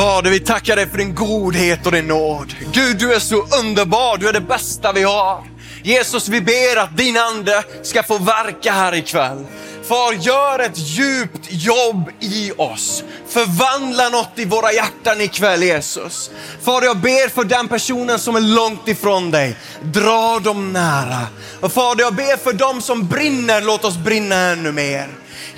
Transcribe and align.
Fader, 0.00 0.30
vi 0.30 0.40
tackar 0.40 0.76
dig 0.76 0.86
för 0.86 0.98
din 0.98 1.14
godhet 1.14 1.86
och 1.86 1.92
din 1.92 2.06
nåd. 2.06 2.54
Gud, 2.72 2.98
du 2.98 3.14
är 3.14 3.18
så 3.18 3.46
underbar, 3.60 4.16
du 4.16 4.28
är 4.28 4.32
det 4.32 4.40
bästa 4.40 4.92
vi 4.92 5.02
har. 5.02 5.44
Jesus, 5.82 6.28
vi 6.28 6.40
ber 6.40 6.76
att 6.76 6.96
din 6.96 7.16
ande 7.16 7.64
ska 7.82 8.02
få 8.02 8.18
verka 8.18 8.72
här 8.72 8.94
ikväll. 8.94 9.46
Far, 9.88 10.12
gör 10.12 10.58
ett 10.58 10.78
djupt 10.78 11.46
jobb 11.48 12.10
i 12.20 12.52
oss. 12.56 13.04
Förvandla 13.28 14.08
något 14.08 14.32
i 14.36 14.44
våra 14.44 14.72
hjärtan 14.72 15.20
ikväll 15.20 15.62
Jesus. 15.62 16.30
Far, 16.62 16.82
jag 16.82 16.96
ber 16.96 17.28
för 17.28 17.44
den 17.44 17.68
personen 17.68 18.18
som 18.18 18.36
är 18.36 18.40
långt 18.40 18.88
ifrån 18.88 19.30
dig. 19.30 19.56
Dra 19.82 20.38
dem 20.38 20.72
nära. 20.72 21.26
Och 21.60 21.72
Fader, 21.72 22.04
jag 22.04 22.14
ber 22.14 22.36
för 22.36 22.52
dem 22.52 22.82
som 22.82 23.06
brinner, 23.06 23.60
låt 23.60 23.84
oss 23.84 23.96
brinna 23.96 24.36
ännu 24.36 24.72
mer. 24.72 25.08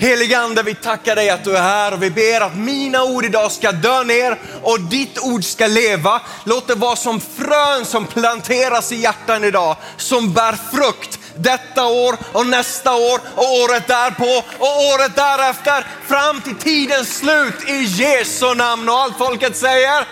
Helige 0.03 0.39
Ande, 0.39 0.63
vi 0.63 0.75
tackar 0.75 1.15
dig 1.15 1.29
att 1.29 1.43
du 1.43 1.57
är 1.57 1.61
här 1.61 1.93
och 1.93 2.03
vi 2.03 2.09
ber 2.09 2.41
att 2.41 2.55
mina 2.55 3.03
ord 3.03 3.25
idag 3.25 3.51
ska 3.51 3.71
dö 3.71 4.03
ner 4.03 4.39
och 4.61 4.79
ditt 4.79 5.19
ord 5.19 5.43
ska 5.43 5.67
leva. 5.67 6.21
Låt 6.43 6.67
det 6.67 6.75
vara 6.75 6.95
som 6.95 7.21
frön 7.21 7.85
som 7.85 8.07
planteras 8.07 8.91
i 8.91 8.95
hjärtan 8.95 9.43
idag, 9.43 9.75
som 9.97 10.33
bär 10.33 10.57
frukt 10.71 11.19
detta 11.35 11.85
år 11.85 12.15
och 12.31 12.45
nästa 12.45 12.95
år 12.95 13.19
och 13.35 13.53
året 13.53 13.87
därpå 13.87 14.43
och 14.57 14.93
året 14.93 15.15
därefter 15.15 15.87
fram 16.07 16.41
till 16.41 16.55
tidens 16.55 17.17
slut 17.17 17.69
i 17.69 17.83
Jesu 17.83 18.55
namn 18.55 18.89
och 18.89 18.95
allt 18.95 19.17
folket 19.17 19.57
säger 19.57 20.07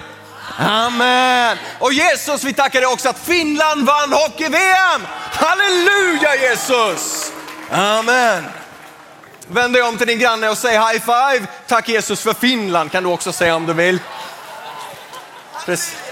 Amen. 0.57 1.57
Och 1.79 1.93
Jesus, 1.93 2.43
vi 2.43 2.53
tackar 2.53 2.81
dig 2.81 2.89
också 2.89 3.09
att 3.09 3.20
Finland 3.20 3.85
vann 3.85 4.13
hockey-VM. 4.13 5.01
Halleluja 5.31 6.35
Jesus. 6.35 7.31
Amen. 7.71 8.60
Vänd 9.51 9.73
dig 9.73 9.81
om 9.81 9.97
till 9.97 10.07
din 10.07 10.19
granne 10.19 10.49
och 10.49 10.57
säg 10.57 10.73
high 10.73 10.99
five. 10.99 11.47
Tack 11.67 11.89
Jesus 11.89 12.21
för 12.21 12.33
Finland 12.33 12.91
kan 12.91 13.03
du 13.03 13.09
också 13.09 13.31
säga 13.31 13.55
om 13.55 13.65
du 13.65 13.73
vill. 13.73 13.99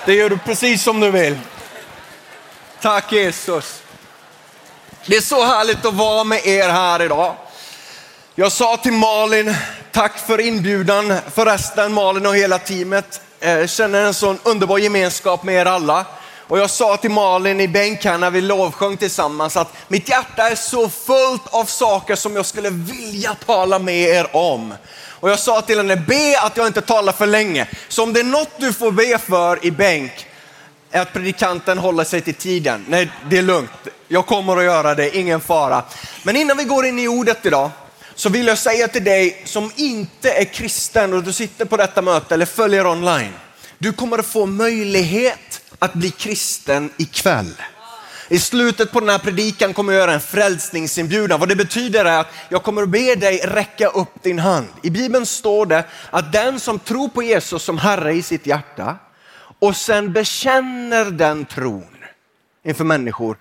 Det 0.05 0.13
gör 0.13 0.29
du 0.29 0.37
precis 0.37 0.83
som 0.83 0.99
du 0.99 1.11
vill. 1.11 1.39
Tack 2.81 3.11
Jesus. 3.11 3.81
Det 5.05 5.15
är 5.15 5.21
så 5.21 5.45
härligt 5.45 5.85
att 5.85 5.93
vara 5.93 6.23
med 6.23 6.45
er 6.45 6.69
här 6.69 7.01
idag. 7.01 7.35
Jag 8.35 8.51
sa 8.51 8.77
till 8.77 8.93
Malin, 8.93 9.55
tack 9.91 10.17
för 10.27 10.39
inbjudan 10.39 11.19
förresten 11.33 11.93
Malin 11.93 12.25
och 12.25 12.35
hela 12.35 12.59
teamet. 12.59 13.21
Jag 13.39 13.69
känner 13.69 14.03
en 14.03 14.13
sån 14.13 14.39
underbar 14.43 14.77
gemenskap 14.77 15.43
med 15.43 15.55
er 15.55 15.65
alla. 15.65 16.05
Och 16.49 16.59
jag 16.59 16.69
sa 16.69 16.97
till 16.97 17.11
Malin 17.11 17.61
i 17.61 17.67
bänken 17.67 18.19
när 18.19 18.29
vi 18.29 18.41
lovsjöng 18.41 18.97
tillsammans 18.97 19.57
att 19.57 19.73
mitt 19.87 20.09
hjärta 20.09 20.49
är 20.49 20.55
så 20.55 20.89
fullt 20.89 21.47
av 21.49 21.65
saker 21.65 22.15
som 22.15 22.35
jag 22.35 22.45
skulle 22.45 22.69
vilja 22.69 23.35
tala 23.45 23.79
med 23.79 24.09
er 24.09 24.35
om. 24.35 24.73
Och 25.07 25.29
jag 25.29 25.39
sa 25.39 25.61
till 25.61 25.77
henne, 25.77 25.95
be 25.95 26.39
att 26.41 26.57
jag 26.57 26.67
inte 26.67 26.81
talar 26.81 27.13
för 27.13 27.27
länge. 27.27 27.67
Så 27.87 28.03
om 28.03 28.13
det 28.13 28.19
är 28.19 28.23
något 28.23 28.49
du 28.57 28.73
får 28.73 28.91
be 28.91 29.17
för 29.17 29.65
i 29.65 29.71
bänk, 29.71 30.11
är 30.91 31.01
att 31.01 31.13
predikanten 31.13 31.77
håller 31.77 32.03
sig 32.03 32.21
till 32.21 32.33
tiden. 32.33 32.85
Nej, 32.89 33.11
det 33.29 33.37
är 33.37 33.41
lugnt. 33.41 33.87
Jag 34.07 34.25
kommer 34.25 34.57
att 34.57 34.63
göra 34.63 34.95
det, 34.95 35.17
ingen 35.17 35.41
fara. 35.41 35.83
Men 36.23 36.35
innan 36.35 36.57
vi 36.57 36.63
går 36.63 36.85
in 36.85 36.99
i 36.99 37.07
ordet 37.07 37.45
idag, 37.45 37.69
så 38.15 38.29
vill 38.29 38.47
jag 38.47 38.57
säga 38.57 38.87
till 38.87 39.03
dig 39.03 39.41
som 39.45 39.71
inte 39.75 40.31
är 40.31 40.45
kristen 40.45 41.13
och 41.13 41.23
du 41.23 41.33
sitter 41.33 41.65
på 41.65 41.77
detta 41.77 42.01
möte 42.01 42.33
eller 42.33 42.45
följer 42.45 42.87
online. 42.87 43.33
Du 43.77 43.93
kommer 43.93 44.17
att 44.17 44.25
få 44.25 44.45
möjlighet 44.45 45.48
att 45.79 45.93
bli 45.93 46.11
kristen 46.11 46.89
ikväll. 46.97 47.53
I 48.31 48.39
slutet 48.39 48.91
på 48.91 48.99
den 48.99 49.09
här 49.09 49.19
predikan 49.19 49.73
kommer 49.73 49.93
jag 49.93 49.99
göra 49.99 50.13
en 50.13 50.19
frälsningsinbjudan. 50.19 51.39
Vad 51.39 51.49
det 51.49 51.55
betyder 51.55 52.05
är 52.05 52.19
att 52.19 52.27
jag 52.49 52.63
kommer 52.63 52.81
att 52.81 52.89
be 52.89 53.15
dig 53.15 53.41
räcka 53.43 53.87
upp 53.87 54.23
din 54.23 54.39
hand. 54.39 54.67
I 54.83 54.89
Bibeln 54.89 55.25
står 55.25 55.65
det 55.65 55.83
att 56.09 56.31
den 56.31 56.59
som 56.59 56.79
tror 56.79 57.09
på 57.09 57.23
Jesus 57.23 57.63
som 57.63 57.77
Herre 57.77 58.13
i 58.13 58.21
sitt 58.21 58.45
hjärta 58.45 58.95
och 59.59 59.75
sen 59.75 60.13
bekänner 60.13 61.05
den 61.05 61.45
tron 61.45 61.95
inför 62.65 62.83
människor, 62.83 63.37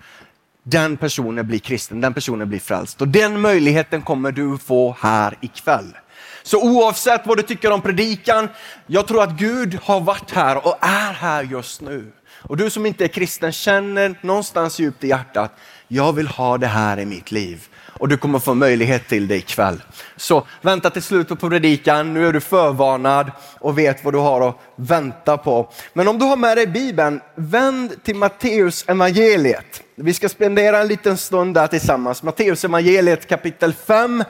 den 0.63 0.97
personen 0.97 1.47
blir 1.47 1.59
kristen, 1.59 2.01
den 2.01 2.13
personen 2.13 2.49
blir 2.49 2.59
frälst. 2.59 3.01
Och 3.01 3.07
den 3.07 3.41
möjligheten 3.41 4.01
kommer 4.01 4.31
du 4.31 4.57
få 4.57 4.97
här 4.99 5.37
ikväll. 5.41 5.97
Så 6.43 6.61
oavsett 6.61 7.27
vad 7.27 7.37
du 7.37 7.43
tycker 7.43 7.71
om 7.71 7.81
predikan, 7.81 8.49
jag 8.87 9.07
tror 9.07 9.23
att 9.23 9.31
Gud 9.31 9.79
har 9.83 9.99
varit 9.99 10.31
här 10.31 10.67
och 10.67 10.77
är 10.81 11.13
här 11.13 11.43
just 11.43 11.81
nu. 11.81 12.11
Och 12.41 12.57
du 12.57 12.69
som 12.69 12.85
inte 12.85 13.03
är 13.03 13.07
kristen 13.07 13.51
känner 13.51 14.15
någonstans 14.21 14.79
djupt 14.79 15.03
i 15.03 15.07
hjärtat, 15.07 15.51
jag 15.87 16.13
vill 16.13 16.27
ha 16.27 16.57
det 16.57 16.67
här 16.67 16.99
i 16.99 17.05
mitt 17.05 17.31
liv. 17.31 17.67
Och 17.99 18.07
du 18.07 18.17
kommer 18.17 18.39
få 18.39 18.53
möjlighet 18.53 19.07
till 19.07 19.27
det 19.27 19.35
ikväll. 19.35 19.81
Så 20.15 20.47
vänta 20.61 20.89
till 20.89 21.01
slutet 21.01 21.39
på 21.39 21.49
predikan, 21.49 22.13
nu 22.13 22.27
är 22.27 22.33
du 22.33 22.41
förvarnad 22.41 23.31
och 23.59 23.77
vet 23.77 24.03
vad 24.03 24.13
du 24.13 24.17
har 24.17 24.49
att 24.49 24.59
vänta 24.75 25.37
på. 25.37 25.71
Men 25.93 26.07
om 26.07 26.19
du 26.19 26.25
har 26.25 26.35
med 26.35 26.57
dig 26.57 26.67
Bibeln, 26.67 27.21
vänd 27.35 28.03
till 28.03 28.15
Matteus 28.15 28.85
evangeliet. 28.87 29.83
Vi 29.95 30.13
ska 30.13 30.29
spendera 30.29 30.79
en 30.79 30.87
liten 30.87 31.17
stund 31.17 31.53
där 31.53 31.67
tillsammans. 31.67 32.23
Matteus 32.23 32.65
evangeliet 32.65 33.27
kapitel 33.27 33.73
5 33.73 34.23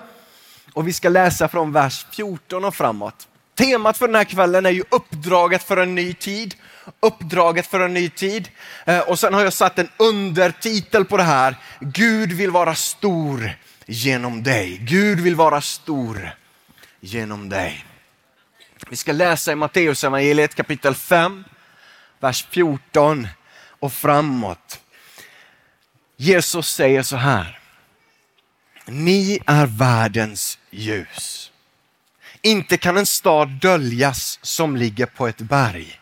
och 0.73 0.87
vi 0.87 0.93
ska 0.93 1.09
läsa 1.09 1.47
från 1.47 1.71
vers 1.71 2.05
14 2.11 2.65
och 2.65 2.75
framåt. 2.75 3.27
Temat 3.57 3.97
för 3.97 4.07
den 4.07 4.15
här 4.15 4.23
kvällen 4.23 4.65
är 4.65 4.69
ju 4.69 4.83
uppdraget 4.89 5.63
för 5.63 5.77
en 5.77 5.95
ny 5.95 6.13
tid. 6.13 6.55
Uppdraget 6.99 7.67
för 7.67 7.79
en 7.79 7.93
ny 7.93 8.09
tid. 8.09 8.49
Eh, 8.85 8.99
och 8.99 9.19
sen 9.19 9.33
har 9.33 9.43
jag 9.43 9.53
satt 9.53 9.79
en 9.79 9.89
undertitel 9.97 11.05
på 11.05 11.17
det 11.17 11.23
här. 11.23 11.55
Gud 11.79 12.31
vill 12.31 12.51
vara 12.51 12.75
stor 12.75 13.51
genom 13.85 14.43
dig. 14.43 14.77
Gud 14.77 15.19
vill 15.19 15.35
vara 15.35 15.61
stor 15.61 16.31
genom 16.99 17.49
dig. 17.49 17.85
Vi 18.89 18.95
ska 18.95 19.11
läsa 19.11 19.51
i 19.51 19.55
Matteus 19.55 20.03
evangeliet 20.03 20.55
kapitel 20.55 20.95
5, 20.95 21.43
vers 22.19 22.47
14 22.49 23.27
och 23.79 23.93
framåt. 23.93 24.79
Jesus 26.17 26.67
säger 26.67 27.03
så 27.03 27.15
här. 27.15 27.59
Ni 28.85 29.39
är 29.45 29.65
världens 29.65 30.59
ljus. 30.69 31.51
Inte 32.41 32.77
kan 32.77 32.97
en 32.97 33.05
stad 33.05 33.49
döljas 33.49 34.39
som 34.41 34.77
ligger 34.77 35.05
på 35.05 35.27
ett 35.27 35.41
berg. 35.41 35.99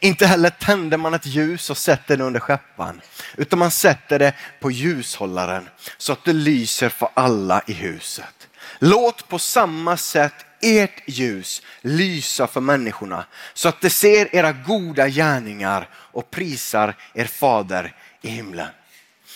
Inte 0.00 0.26
heller 0.26 0.50
tänder 0.50 0.98
man 0.98 1.14
ett 1.14 1.26
ljus 1.26 1.70
och 1.70 1.76
sätter 1.76 2.16
det 2.16 2.24
under 2.24 2.40
skeppan, 2.40 3.00
utan 3.36 3.58
man 3.58 3.70
sätter 3.70 4.18
det 4.18 4.32
på 4.60 4.70
ljushållaren 4.70 5.68
så 5.96 6.12
att 6.12 6.24
det 6.24 6.32
lyser 6.32 6.88
för 6.88 7.08
alla 7.14 7.62
i 7.66 7.72
huset. 7.72 8.48
Låt 8.78 9.28
på 9.28 9.38
samma 9.38 9.96
sätt 9.96 10.34
ert 10.62 11.02
ljus 11.06 11.62
lysa 11.80 12.46
för 12.46 12.60
människorna 12.60 13.24
så 13.54 13.68
att 13.68 13.80
de 13.80 13.90
ser 13.90 14.34
era 14.36 14.52
goda 14.52 15.08
gärningar 15.08 15.88
och 15.94 16.30
prisar 16.30 16.94
er 17.14 17.24
fader 17.24 17.94
i 18.22 18.28
himlen. 18.28 18.68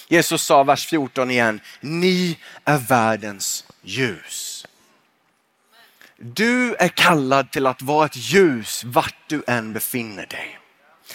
Jesus 0.09 0.43
sa 0.43 0.63
vers 0.63 0.87
14 0.87 1.31
igen, 1.31 1.61
ni 1.81 2.39
är 2.65 2.79
världens 2.79 3.65
ljus. 3.83 4.52
Du 6.25 6.75
är 6.75 6.89
kallad 6.89 7.51
till 7.51 7.67
att 7.67 7.83
vara 7.83 8.07
ett 8.07 8.17
ljus 8.17 8.85
vart 8.85 9.15
du 9.27 9.43
än 9.47 9.73
befinner 9.73 10.27
dig. 10.27 10.59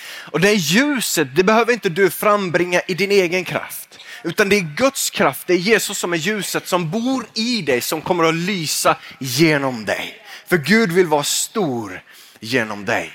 Och 0.08 0.40
det 0.40 0.54
ljuset, 0.54 1.36
det 1.36 1.44
behöver 1.44 1.74
inte 1.74 1.90
du 1.90 2.10
frambringa 2.10 2.82
i 2.88 2.94
din 2.94 3.12
egen 3.12 3.46
kraft. 3.46 4.00
Utan 4.24 4.50
det 4.50 4.56
är 4.56 4.76
Guds 4.76 5.10
kraft, 5.10 5.48
det 5.48 5.54
är 5.54 5.58
Jesus 5.58 5.98
som 5.98 6.14
är 6.14 6.18
ljuset 6.18 6.68
som 6.68 6.92
bor 6.92 7.26
i 7.34 7.62
dig 7.62 7.82
som 7.82 8.02
kommer 8.02 8.24
att 8.24 8.36
lysa 8.36 8.98
genom 9.20 9.86
dig. 9.86 10.22
För 10.46 10.58
Gud 10.58 10.92
vill 10.92 11.08
vara 11.08 11.24
stor 11.24 12.02
genom 12.40 12.86
dig. 12.86 13.12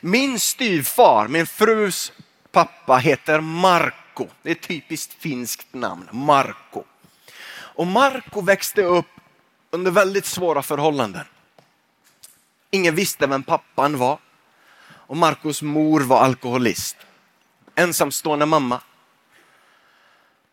Min 0.00 0.38
styvfar, 0.38 1.28
min 1.28 1.46
frus 1.46 2.12
pappa 2.52 2.96
heter 2.96 3.40
Marko. 3.40 4.28
Det 4.42 4.50
är 4.50 4.54
ett 4.54 4.68
typiskt 4.68 5.22
finskt 5.22 5.74
namn, 5.74 6.08
Marko. 6.12 6.84
Och 7.52 7.86
Marko 7.86 8.40
växte 8.40 8.82
upp 8.82 9.06
under 9.70 9.90
väldigt 9.90 10.26
svåra 10.26 10.62
förhållanden. 10.62 11.24
Ingen 12.70 12.94
visste 12.94 13.26
vem 13.26 13.42
pappan 13.42 13.98
var 13.98 14.18
och 15.10 15.16
Marcos 15.16 15.62
mor 15.62 16.00
var 16.00 16.20
alkoholist. 16.20 16.96
Ensamstående 17.74 18.46
mamma. 18.46 18.80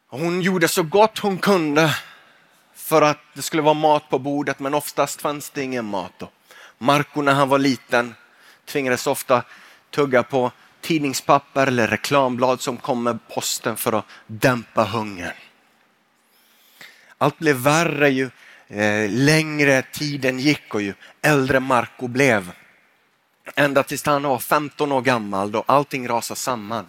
Hon 0.07 0.41
gjorde 0.41 0.67
så 0.67 0.83
gott 0.83 1.19
hon 1.19 1.37
kunde 1.37 1.97
för 2.73 3.01
att 3.01 3.19
det 3.33 3.41
skulle 3.41 3.61
vara 3.61 3.73
mat 3.73 4.09
på 4.09 4.19
bordet 4.19 4.59
men 4.59 4.73
oftast 4.73 5.21
fanns 5.21 5.49
det 5.49 5.63
ingen 5.63 5.85
mat. 5.85 6.23
Marco 6.77 7.21
när 7.21 7.33
han 7.33 7.49
var 7.49 7.59
liten 7.59 8.15
tvingades 8.65 9.07
ofta 9.07 9.43
tugga 9.91 10.23
på 10.23 10.51
tidningspapper 10.81 11.67
eller 11.67 11.87
reklamblad 11.87 12.61
som 12.61 12.77
kom 12.77 13.03
med 13.03 13.19
posten 13.27 13.77
för 13.77 13.93
att 13.93 14.05
dämpa 14.27 14.83
hungern. 14.83 15.33
Allt 17.17 17.39
blev 17.39 17.55
värre 17.55 18.09
ju 18.09 18.29
Eh, 18.67 19.09
längre 19.09 19.81
tiden 19.81 20.39
gick 20.39 20.75
och 20.75 20.81
ju 20.81 20.93
äldre 21.21 21.59
Marco 21.59 22.07
blev. 22.07 22.51
Ända 23.55 23.83
tills 23.83 24.05
han 24.05 24.23
var 24.23 24.39
15 24.39 24.91
år 24.91 25.01
gammal 25.01 25.51
då 25.51 25.63
allting 25.65 26.07
rasade 26.07 26.39
samman. 26.39 26.87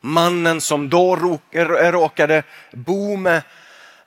Mannen 0.00 0.60
som 0.60 0.88
då 0.88 1.38
eh, 1.50 1.64
råkade 1.92 2.42
bo 2.72 3.16
med 3.16 3.42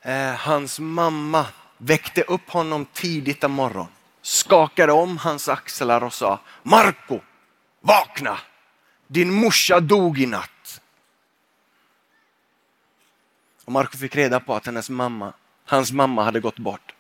eh, 0.02 0.34
hans 0.34 0.80
mamma 0.80 1.46
väckte 1.78 2.22
upp 2.22 2.50
honom 2.50 2.86
tidigt 2.94 3.44
en 3.44 3.52
morgon 3.52 3.88
skakade 4.24 4.92
om 4.92 5.18
hans 5.18 5.50
axlar 5.50 6.04
och 6.04 6.14
sa 6.14 6.40
Marco, 6.64 7.20
vakna! 7.82 8.40
Din 9.08 9.34
morsa 9.34 9.80
dog 9.80 10.20
i 10.20 10.26
natt. 10.26 10.82
Och 13.66 13.72
Marco 13.72 13.98
fick 13.98 14.16
reda 14.16 14.40
på 14.40 14.56
att 14.56 14.66
hennes 14.66 14.90
mamma, 14.90 15.34
hans 15.66 15.92
mamma 15.92 16.24
hade 16.24 16.40
gått 16.40 16.60
bort. 16.60 16.93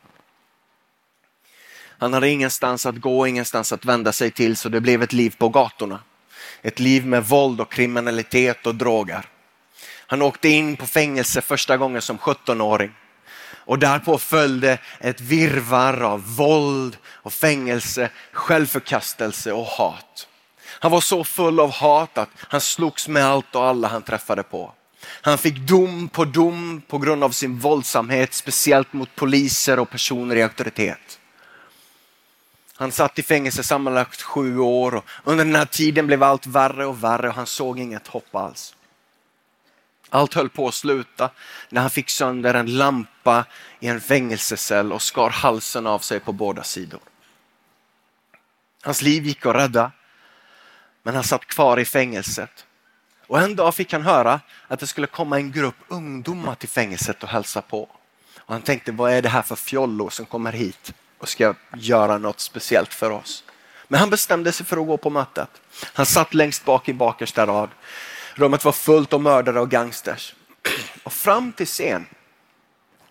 Han 2.03 2.13
hade 2.13 2.29
ingenstans 2.29 2.85
att 2.85 2.95
gå, 2.95 3.27
ingenstans 3.27 3.73
att 3.73 3.85
vända 3.85 4.11
sig 4.11 4.31
till 4.31 4.57
så 4.57 4.69
det 4.69 4.81
blev 4.81 5.03
ett 5.03 5.13
liv 5.13 5.35
på 5.37 5.49
gatorna. 5.49 5.99
Ett 6.61 6.79
liv 6.79 7.05
med 7.05 7.25
våld 7.25 7.61
och 7.61 7.71
kriminalitet 7.71 8.67
och 8.67 8.75
droger. 8.75 9.25
Han 10.07 10.21
åkte 10.21 10.49
in 10.49 10.75
på 10.75 10.85
fängelse 10.85 11.41
första 11.41 11.77
gången 11.77 12.01
som 12.01 12.17
17-åring. 12.17 12.91
Och 13.53 13.79
därpå 13.79 14.17
följde 14.17 14.77
ett 14.99 15.21
virvar 15.21 16.01
av 16.01 16.35
våld 16.35 16.97
och 17.05 17.33
fängelse, 17.33 18.09
självförkastelse 18.31 19.51
och 19.51 19.65
hat. 19.65 20.27
Han 20.79 20.91
var 20.91 21.01
så 21.01 21.23
full 21.23 21.59
av 21.59 21.71
hat 21.71 22.17
att 22.17 22.29
han 22.35 22.61
slogs 22.61 23.07
med 23.07 23.25
allt 23.25 23.55
och 23.55 23.65
alla 23.65 23.87
han 23.87 24.01
träffade 24.01 24.43
på. 24.43 24.73
Han 25.21 25.37
fick 25.37 25.57
dom 25.57 26.09
på 26.09 26.25
dom 26.25 26.81
på 26.87 26.97
grund 26.97 27.23
av 27.23 27.29
sin 27.29 27.59
våldsamhet, 27.59 28.33
speciellt 28.33 28.93
mot 28.93 29.15
poliser 29.15 29.79
och 29.79 29.89
personer 29.89 30.35
i 30.35 30.43
auktoritet. 30.43 31.19
Han 32.75 32.91
satt 32.91 33.19
i 33.19 33.23
fängelse 33.23 33.63
sammanlagt 33.63 34.21
sju 34.21 34.59
år 34.59 34.95
och 34.95 35.05
under 35.23 35.45
den 35.45 35.55
här 35.55 35.65
tiden 35.65 36.07
blev 36.07 36.23
allt 36.23 36.45
värre 36.45 36.85
och 36.85 37.03
värre 37.03 37.27
och 37.27 37.33
han 37.33 37.45
såg 37.45 37.79
inget 37.79 38.07
hopp 38.07 38.35
alls. 38.35 38.75
Allt 40.09 40.33
höll 40.33 40.49
på 40.49 40.67
att 40.67 40.73
sluta 40.73 41.29
när 41.69 41.81
han 41.81 41.89
fick 41.89 42.09
sönder 42.09 42.53
en 42.53 42.77
lampa 42.77 43.45
i 43.79 43.87
en 43.87 44.01
fängelsecell 44.01 44.93
och 44.93 45.01
skar 45.01 45.29
halsen 45.29 45.87
av 45.87 45.99
sig 45.99 46.19
på 46.19 46.31
båda 46.31 46.63
sidor. 46.63 46.99
Hans 48.81 49.01
liv 49.01 49.25
gick 49.25 49.45
att 49.45 49.55
rädda, 49.55 49.91
men 51.03 51.15
han 51.15 51.23
satt 51.23 51.45
kvar 51.45 51.79
i 51.79 51.85
fängelset. 51.85 52.65
Och 53.27 53.39
en 53.39 53.55
dag 53.55 53.75
fick 53.75 53.93
han 53.93 54.01
höra 54.01 54.39
att 54.67 54.79
det 54.79 54.87
skulle 54.87 55.07
komma 55.07 55.37
en 55.37 55.51
grupp 55.51 55.75
ungdomar 55.87 56.55
till 56.55 56.69
fängelset 56.69 57.23
och 57.23 57.29
hälsa 57.29 57.61
på. 57.61 57.81
Och 58.37 58.53
han 58.53 58.61
tänkte, 58.61 58.91
vad 58.91 59.11
är 59.11 59.21
det 59.21 59.29
här 59.29 59.41
för 59.41 59.55
fjollor 59.55 60.09
som 60.09 60.25
kommer 60.25 60.51
hit 60.51 60.93
och 61.23 61.29
ska 61.29 61.53
göra 61.77 62.17
något 62.17 62.39
speciellt 62.39 62.93
för 62.93 63.09
oss? 63.09 63.43
Men 63.87 63.99
han 63.99 64.09
bestämde 64.09 64.51
sig 64.51 64.65
för 64.65 64.77
att 64.77 64.87
gå 64.87 64.97
på 64.97 65.09
mötet. 65.09 65.49
Han 65.93 66.05
satt 66.05 66.33
längst 66.33 66.65
bak 66.65 66.89
i 66.89 66.93
bakersta 66.93 67.45
rad 67.45 67.69
Rummet 68.35 68.65
var 68.65 68.71
fullt 68.71 69.13
av 69.13 69.21
mördare 69.21 69.59
och 69.59 69.71
gangsters. 69.71 70.35
Och 71.03 71.13
fram 71.13 71.53
till 71.53 71.67
scen 71.67 72.05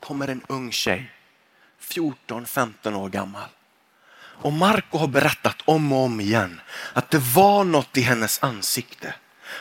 kommer 0.00 0.29
en 0.29 0.43
ung 0.49 0.73
tjej, 0.73 1.12
14-15 1.81 2.94
år 2.94 3.09
gammal. 3.09 3.49
Och 4.15 4.53
Marco 4.53 4.99
har 4.99 5.06
berättat 5.06 5.56
om 5.65 5.93
och 5.93 5.99
om 5.99 6.20
igen 6.20 6.61
att 6.93 7.11
det 7.11 7.19
var 7.19 7.65
något 7.65 7.97
i 7.97 8.00
hennes 8.00 8.43
ansikte. 8.43 9.15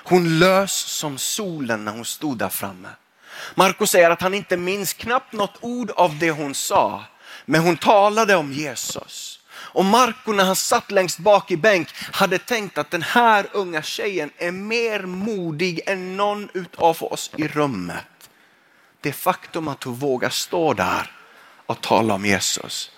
Hon 0.04 0.39
lös 0.39 0.74
som 0.74 1.18
solen 1.18 1.86
när 1.86 1.92
hon 1.92 2.06
stod 2.06 2.38
där 2.38 2.50
framme. 2.50 2.89
Marco 3.56 3.88
säger 3.88 4.09
att 4.09 4.21
han 4.21 4.33
inte 4.33 4.57
minns 4.57 4.94
knappt 4.94 5.33
något 5.33 5.57
ord 5.62 5.92
av 5.92 6.19
det 6.19 6.31
hon 6.31 6.56
sa, 6.56 7.04
men 7.45 7.61
hon 7.61 7.77
talade 7.77 8.35
om 8.35 8.51
Jesus. 8.51 9.39
Och 9.53 9.85
Marco 9.85 10.31
när 10.31 10.43
han 10.43 10.55
satt 10.55 10.91
längst 10.91 11.19
bak 11.19 11.51
i 11.51 11.57
bänk 11.57 11.88
hade 12.11 12.38
tänkt 12.38 12.77
att 12.77 12.91
den 12.91 13.01
här 13.01 13.47
unga 13.51 13.81
tjejen 13.81 14.31
är 14.38 14.51
mer 14.51 15.01
modig 15.01 15.81
än 15.85 16.17
någon 16.17 16.49
av 16.77 17.03
oss 17.03 17.31
i 17.38 17.47
rummet. 17.47 18.05
Det 19.01 19.13
faktum 19.13 19.67
att 19.67 19.83
hon 19.83 19.95
vågar 19.95 20.29
stå 20.29 20.73
där 20.73 21.11
och 21.65 21.81
tala 21.81 22.13
om 22.13 22.25
Jesus. 22.25 22.91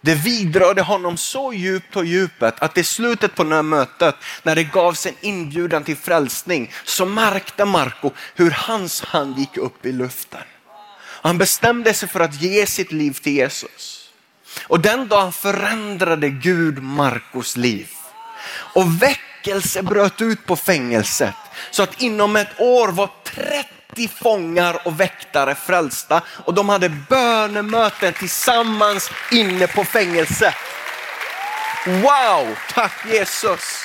Det 0.00 0.14
vidrörde 0.14 0.82
honom 0.82 1.16
så 1.16 1.52
djupt 1.52 1.92
på 1.92 2.04
djupet 2.04 2.54
att 2.58 2.78
i 2.78 2.84
slutet 2.84 3.34
på 3.34 3.44
det 3.44 3.54
här 3.54 3.62
mötet 3.62 4.14
när 4.42 4.54
det 4.54 4.64
gavs 4.64 5.06
en 5.06 5.14
inbjudan 5.20 5.84
till 5.84 5.96
frälsning 5.96 6.72
så 6.84 7.04
märkte 7.04 7.64
Marco 7.64 8.10
hur 8.34 8.50
hans 8.50 9.02
hand 9.02 9.38
gick 9.38 9.56
upp 9.56 9.86
i 9.86 9.92
luften. 9.92 10.40
Han 11.26 11.38
bestämde 11.38 11.94
sig 11.94 12.08
för 12.08 12.20
att 12.20 12.42
ge 12.42 12.66
sitt 12.66 12.92
liv 12.92 13.12
till 13.12 13.32
Jesus. 13.32 14.10
Och 14.62 14.80
den 14.80 15.08
dagen 15.08 15.32
förändrade 15.32 16.30
Gud 16.30 16.82
Markus 16.82 17.56
liv. 17.56 17.88
Och 18.48 19.02
väckelse 19.02 19.82
bröt 19.82 20.20
ut 20.20 20.46
på 20.46 20.56
fängelset 20.56 21.34
så 21.70 21.82
att 21.82 22.02
inom 22.02 22.36
ett 22.36 22.60
år 22.60 22.88
var 22.88 23.10
30 23.24 24.08
fångar 24.08 24.86
och 24.86 25.00
väktare 25.00 25.54
frälsta 25.54 26.22
och 26.28 26.54
de 26.54 26.68
hade 26.68 26.88
bönemöten 26.88 28.12
tillsammans 28.12 29.10
inne 29.32 29.66
på 29.66 29.84
fängelset. 29.84 30.54
Wow, 31.86 32.56
tack 32.72 33.06
Jesus. 33.12 33.84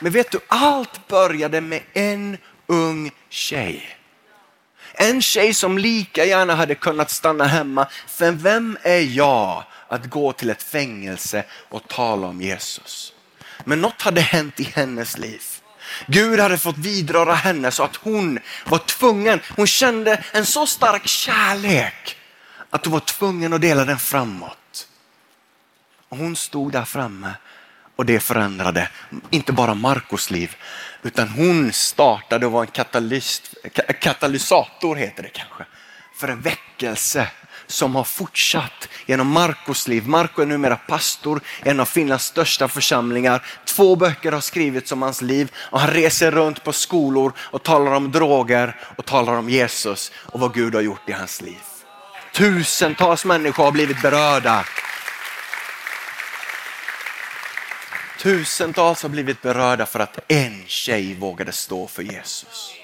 Men 0.00 0.12
vet 0.12 0.30
du, 0.30 0.40
allt 0.48 1.08
började 1.08 1.60
med 1.60 1.82
en 1.92 2.38
ung 2.66 3.10
tjej. 3.28 4.01
En 4.94 5.22
tjej 5.22 5.54
som 5.54 5.78
lika 5.78 6.24
gärna 6.24 6.54
hade 6.54 6.74
kunnat 6.74 7.10
stanna 7.10 7.44
hemma. 7.46 7.86
För 8.06 8.30
vem 8.30 8.78
är 8.82 9.00
jag 9.00 9.64
att 9.88 10.10
gå 10.10 10.32
till 10.32 10.50
ett 10.50 10.62
fängelse 10.62 11.44
och 11.68 11.88
tala 11.88 12.26
om 12.26 12.40
Jesus? 12.40 13.12
Men 13.64 13.80
något 13.80 14.02
hade 14.02 14.20
hänt 14.20 14.60
i 14.60 14.64
hennes 14.74 15.18
liv. 15.18 15.42
Gud 16.06 16.40
hade 16.40 16.58
fått 16.58 16.78
vidröra 16.78 17.34
henne 17.34 17.70
så 17.70 17.82
att 17.82 17.96
hon 17.96 18.38
var 18.66 18.78
tvungen, 18.78 19.40
hon 19.56 19.66
kände 19.66 20.24
en 20.32 20.46
så 20.46 20.66
stark 20.66 21.06
kärlek 21.06 22.16
att 22.70 22.84
hon 22.84 22.92
var 22.92 23.00
tvungen 23.00 23.52
att 23.52 23.60
dela 23.60 23.84
den 23.84 23.98
framåt. 23.98 24.88
Och 26.08 26.16
hon 26.16 26.36
stod 26.36 26.72
där 26.72 26.84
framme 26.84 27.34
och 27.96 28.06
det 28.06 28.20
förändrade 28.20 28.88
inte 29.30 29.52
bara 29.52 29.74
Marcos 29.74 30.30
liv 30.30 30.56
utan 31.02 31.28
hon 31.28 31.72
startade 31.72 32.46
och 32.46 32.52
var 32.52 32.60
en 32.60 32.66
katalyst, 32.66 33.54
katalysator 34.00 34.96
heter 34.96 35.22
det 35.22 35.28
kanske, 35.28 35.64
för 36.16 36.28
en 36.28 36.40
väckelse 36.40 37.28
som 37.66 37.94
har 37.94 38.04
fortsatt 38.04 38.88
genom 39.06 39.28
Marcos 39.28 39.88
liv. 39.88 40.08
Marco 40.08 40.42
är 40.42 40.46
numera 40.46 40.76
pastor 40.76 41.40
i 41.64 41.68
en 41.68 41.80
av 41.80 41.84
Finlands 41.84 42.24
största 42.24 42.68
församlingar. 42.68 43.46
Två 43.64 43.96
böcker 43.96 44.32
har 44.32 44.40
skrivits 44.40 44.92
om 44.92 45.02
hans 45.02 45.22
liv 45.22 45.52
och 45.56 45.80
han 45.80 45.90
reser 45.90 46.30
runt 46.30 46.64
på 46.64 46.72
skolor 46.72 47.32
och 47.38 47.62
talar 47.62 47.92
om 47.92 48.12
droger 48.12 48.76
och 48.96 49.04
talar 49.04 49.32
om 49.32 49.50
Jesus 49.50 50.12
och 50.14 50.40
vad 50.40 50.54
Gud 50.54 50.74
har 50.74 50.82
gjort 50.82 51.08
i 51.08 51.12
hans 51.12 51.40
liv. 51.40 51.60
Tusentals 52.34 53.24
människor 53.24 53.64
har 53.64 53.72
blivit 53.72 54.02
berörda 54.02 54.64
Tusentals 58.22 59.02
har 59.02 59.08
blivit 59.08 59.42
berörda 59.42 59.86
för 59.86 60.00
att 60.00 60.18
en 60.28 60.64
tjej 60.66 61.14
vågade 61.14 61.52
stå 61.52 61.86
för 61.86 62.02
Jesus. 62.02 62.74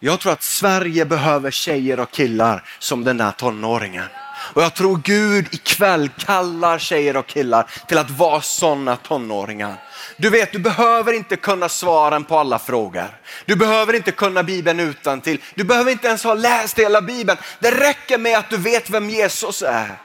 Jag 0.00 0.20
tror 0.20 0.32
att 0.32 0.42
Sverige 0.42 1.04
behöver 1.04 1.50
tjejer 1.50 2.00
och 2.00 2.10
killar 2.10 2.64
som 2.78 3.04
den 3.04 3.16
där 3.16 3.30
tonåringen. 3.30 4.04
Och 4.54 4.62
jag 4.62 4.74
tror 4.74 5.00
Gud 5.04 5.54
ikväll 5.54 6.08
kallar 6.18 6.78
tjejer 6.78 7.16
och 7.16 7.26
killar 7.26 7.70
till 7.88 7.98
att 7.98 8.10
vara 8.10 8.40
sådana 8.40 8.96
tonåringar. 8.96 9.74
Du 10.16 10.30
vet, 10.30 10.52
du 10.52 10.58
behöver 10.58 11.12
inte 11.12 11.36
kunna 11.36 11.68
svaren 11.68 12.24
på 12.24 12.38
alla 12.38 12.58
frågor. 12.58 13.18
Du 13.46 13.56
behöver 13.56 13.92
inte 13.94 14.12
kunna 14.12 14.42
Bibeln 14.42 14.80
utan 14.80 15.20
till. 15.20 15.40
Du 15.54 15.64
behöver 15.64 15.92
inte 15.92 16.06
ens 16.06 16.24
ha 16.24 16.34
läst 16.34 16.78
hela 16.78 17.02
Bibeln. 17.02 17.38
Det 17.58 17.70
räcker 17.70 18.18
med 18.18 18.38
att 18.38 18.50
du 18.50 18.56
vet 18.56 18.90
vem 18.90 19.10
Jesus 19.10 19.62
är. 19.62 19.98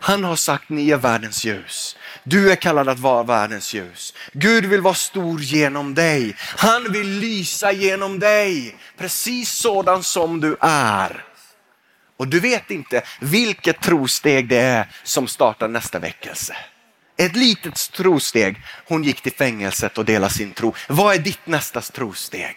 Han 0.00 0.24
har 0.24 0.36
sagt 0.36 0.68
ni 0.68 0.90
är 0.90 0.96
världens 0.96 1.44
ljus. 1.44 1.96
Du 2.24 2.52
är 2.52 2.56
kallad 2.56 2.88
att 2.88 2.98
vara 2.98 3.22
världens 3.22 3.74
ljus. 3.74 4.14
Gud 4.32 4.64
vill 4.64 4.80
vara 4.80 4.94
stor 4.94 5.40
genom 5.40 5.94
dig. 5.94 6.36
Han 6.38 6.92
vill 6.92 7.10
lysa 7.10 7.72
genom 7.72 8.18
dig, 8.18 8.76
precis 8.98 9.50
sådan 9.50 10.02
som 10.02 10.40
du 10.40 10.56
är. 10.60 11.24
Och 12.16 12.28
du 12.28 12.40
vet 12.40 12.70
inte 12.70 13.02
vilket 13.20 13.80
trosteg 13.80 14.48
det 14.48 14.60
är 14.60 14.88
som 15.02 15.28
startar 15.28 15.68
nästa 15.68 15.98
väckelse. 15.98 16.56
Ett 17.16 17.36
litet 17.36 17.92
trosteg. 17.92 18.62
Hon 18.88 19.04
gick 19.04 19.20
till 19.22 19.32
fängelset 19.32 19.98
och 19.98 20.04
delade 20.04 20.34
sin 20.34 20.52
tro. 20.52 20.74
Vad 20.88 21.14
är 21.14 21.18
ditt 21.18 21.46
nästa 21.46 21.80
trosteg? 21.80 22.56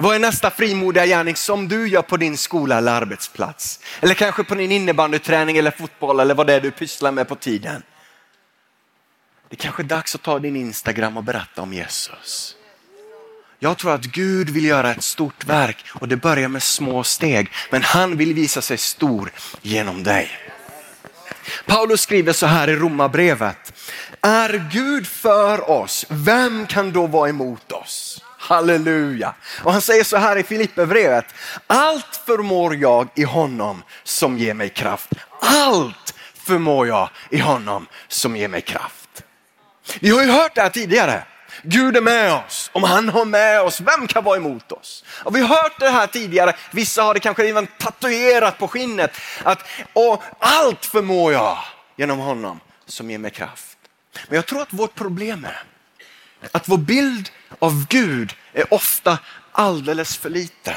Vad 0.00 0.14
är 0.14 0.18
nästa 0.18 0.50
frimodiga 0.50 1.06
gärning 1.06 1.36
som 1.36 1.68
du 1.68 1.88
gör 1.88 2.02
på 2.02 2.16
din 2.16 2.36
skola 2.36 2.78
eller 2.78 2.92
arbetsplats? 2.92 3.80
Eller 4.00 4.14
kanske 4.14 4.44
på 4.44 4.54
din 4.54 4.72
innebandyträning 4.72 5.56
eller 5.56 5.70
fotboll 5.70 6.20
eller 6.20 6.34
vad 6.34 6.46
det 6.46 6.54
är 6.54 6.60
du 6.60 6.70
pysslar 6.70 7.12
med 7.12 7.28
på 7.28 7.34
tiden. 7.34 7.82
Det 9.48 9.56
kanske 9.56 9.82
är 9.82 9.84
dags 9.84 10.14
att 10.14 10.22
ta 10.22 10.38
din 10.38 10.56
Instagram 10.56 11.16
och 11.16 11.24
berätta 11.24 11.62
om 11.62 11.72
Jesus. 11.72 12.56
Jag 13.58 13.78
tror 13.78 13.94
att 13.94 14.04
Gud 14.04 14.50
vill 14.50 14.64
göra 14.64 14.90
ett 14.90 15.04
stort 15.04 15.44
verk 15.44 15.84
och 15.92 16.08
det 16.08 16.16
börjar 16.16 16.48
med 16.48 16.62
små 16.62 17.04
steg. 17.04 17.52
Men 17.70 17.82
han 17.82 18.16
vill 18.16 18.34
visa 18.34 18.62
sig 18.62 18.78
stor 18.78 19.30
genom 19.62 20.02
dig. 20.02 20.30
Paulus 21.66 22.00
skriver 22.00 22.32
så 22.32 22.46
här 22.46 22.70
i 22.70 22.76
Romarbrevet. 22.76 23.72
Är 24.20 24.68
Gud 24.72 25.06
för 25.06 25.70
oss, 25.70 26.06
vem 26.08 26.66
kan 26.66 26.92
då 26.92 27.06
vara 27.06 27.28
emot 27.28 27.72
oss? 27.72 28.22
Halleluja. 28.48 29.34
Och 29.62 29.72
han 29.72 29.80
säger 29.80 30.04
så 30.04 30.16
här 30.16 30.36
i 30.36 30.42
Filipperbrevet. 30.42 31.24
Allt 31.66 32.20
förmår 32.26 32.76
jag 32.76 33.08
i 33.14 33.22
honom 33.22 33.82
som 34.02 34.38
ger 34.38 34.54
mig 34.54 34.68
kraft. 34.68 35.10
Allt 35.40 36.14
förmår 36.34 36.86
jag 36.86 37.08
i 37.30 37.38
honom 37.38 37.86
som 38.08 38.36
ger 38.36 38.48
mig 38.48 38.60
kraft. 38.60 39.22
Vi 40.00 40.10
har 40.10 40.22
ju 40.22 40.30
hört 40.30 40.54
det 40.54 40.60
här 40.60 40.70
tidigare. 40.70 41.22
Gud 41.62 41.96
är 41.96 42.00
med 42.00 42.34
oss. 42.34 42.70
Om 42.72 42.82
han 42.82 43.08
har 43.08 43.24
med 43.24 43.60
oss, 43.60 43.80
vem 43.80 44.06
kan 44.06 44.24
vara 44.24 44.36
emot 44.36 44.72
oss? 44.72 45.04
Och 45.24 45.36
vi 45.36 45.40
har 45.40 45.48
hört 45.48 45.80
det 45.80 45.90
här 45.90 46.06
tidigare. 46.06 46.56
Vissa 46.70 47.02
har 47.02 47.14
det 47.14 47.20
kanske 47.20 47.48
även 47.48 47.66
tatuerat 47.66 48.58
på 48.58 48.68
skinnet. 48.68 49.10
Att 49.42 49.64
och 49.92 50.22
allt 50.38 50.84
förmår 50.84 51.32
jag 51.32 51.58
genom 51.96 52.18
honom 52.18 52.60
som 52.86 53.10
ger 53.10 53.18
mig 53.18 53.30
kraft. 53.30 53.78
Men 54.28 54.36
jag 54.36 54.46
tror 54.46 54.62
att 54.62 54.72
vårt 54.72 54.94
problem 54.94 55.44
är 55.44 55.62
att 56.52 56.68
vår 56.68 56.78
bild 56.78 57.30
av 57.58 57.86
Gud 57.88 58.32
är 58.52 58.74
ofta 58.74 59.18
alldeles 59.52 60.16
för 60.16 60.30
liten. 60.30 60.74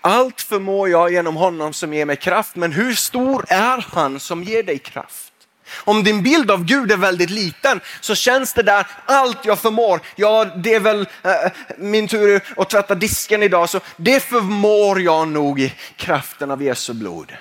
Allt 0.00 0.40
förmår 0.40 0.88
jag 0.88 1.12
genom 1.12 1.36
honom 1.36 1.72
som 1.72 1.94
ger 1.94 2.04
mig 2.04 2.16
kraft, 2.16 2.56
men 2.56 2.72
hur 2.72 2.94
stor 2.94 3.44
är 3.48 3.86
han 3.92 4.20
som 4.20 4.42
ger 4.42 4.62
dig 4.62 4.78
kraft? 4.78 5.32
Om 5.76 6.04
din 6.04 6.22
bild 6.22 6.50
av 6.50 6.64
Gud 6.64 6.92
är 6.92 6.96
väldigt 6.96 7.30
liten 7.30 7.80
så 8.00 8.14
känns 8.14 8.54
det 8.54 8.62
där, 8.62 8.86
allt 9.06 9.44
jag 9.44 9.58
förmår, 9.58 10.00
ja 10.16 10.44
det 10.44 10.74
är 10.74 10.80
väl 10.80 11.00
eh, 11.22 11.52
min 11.78 12.08
tur 12.08 12.40
att 12.56 12.70
tvätta 12.70 12.94
disken 12.94 13.42
idag, 13.42 13.70
så 13.70 13.80
det 13.96 14.20
förmår 14.20 15.00
jag 15.00 15.28
nog 15.28 15.60
i 15.60 15.74
kraften 15.96 16.50
av 16.50 16.62
Jesu 16.62 16.92
blod. 16.92 17.32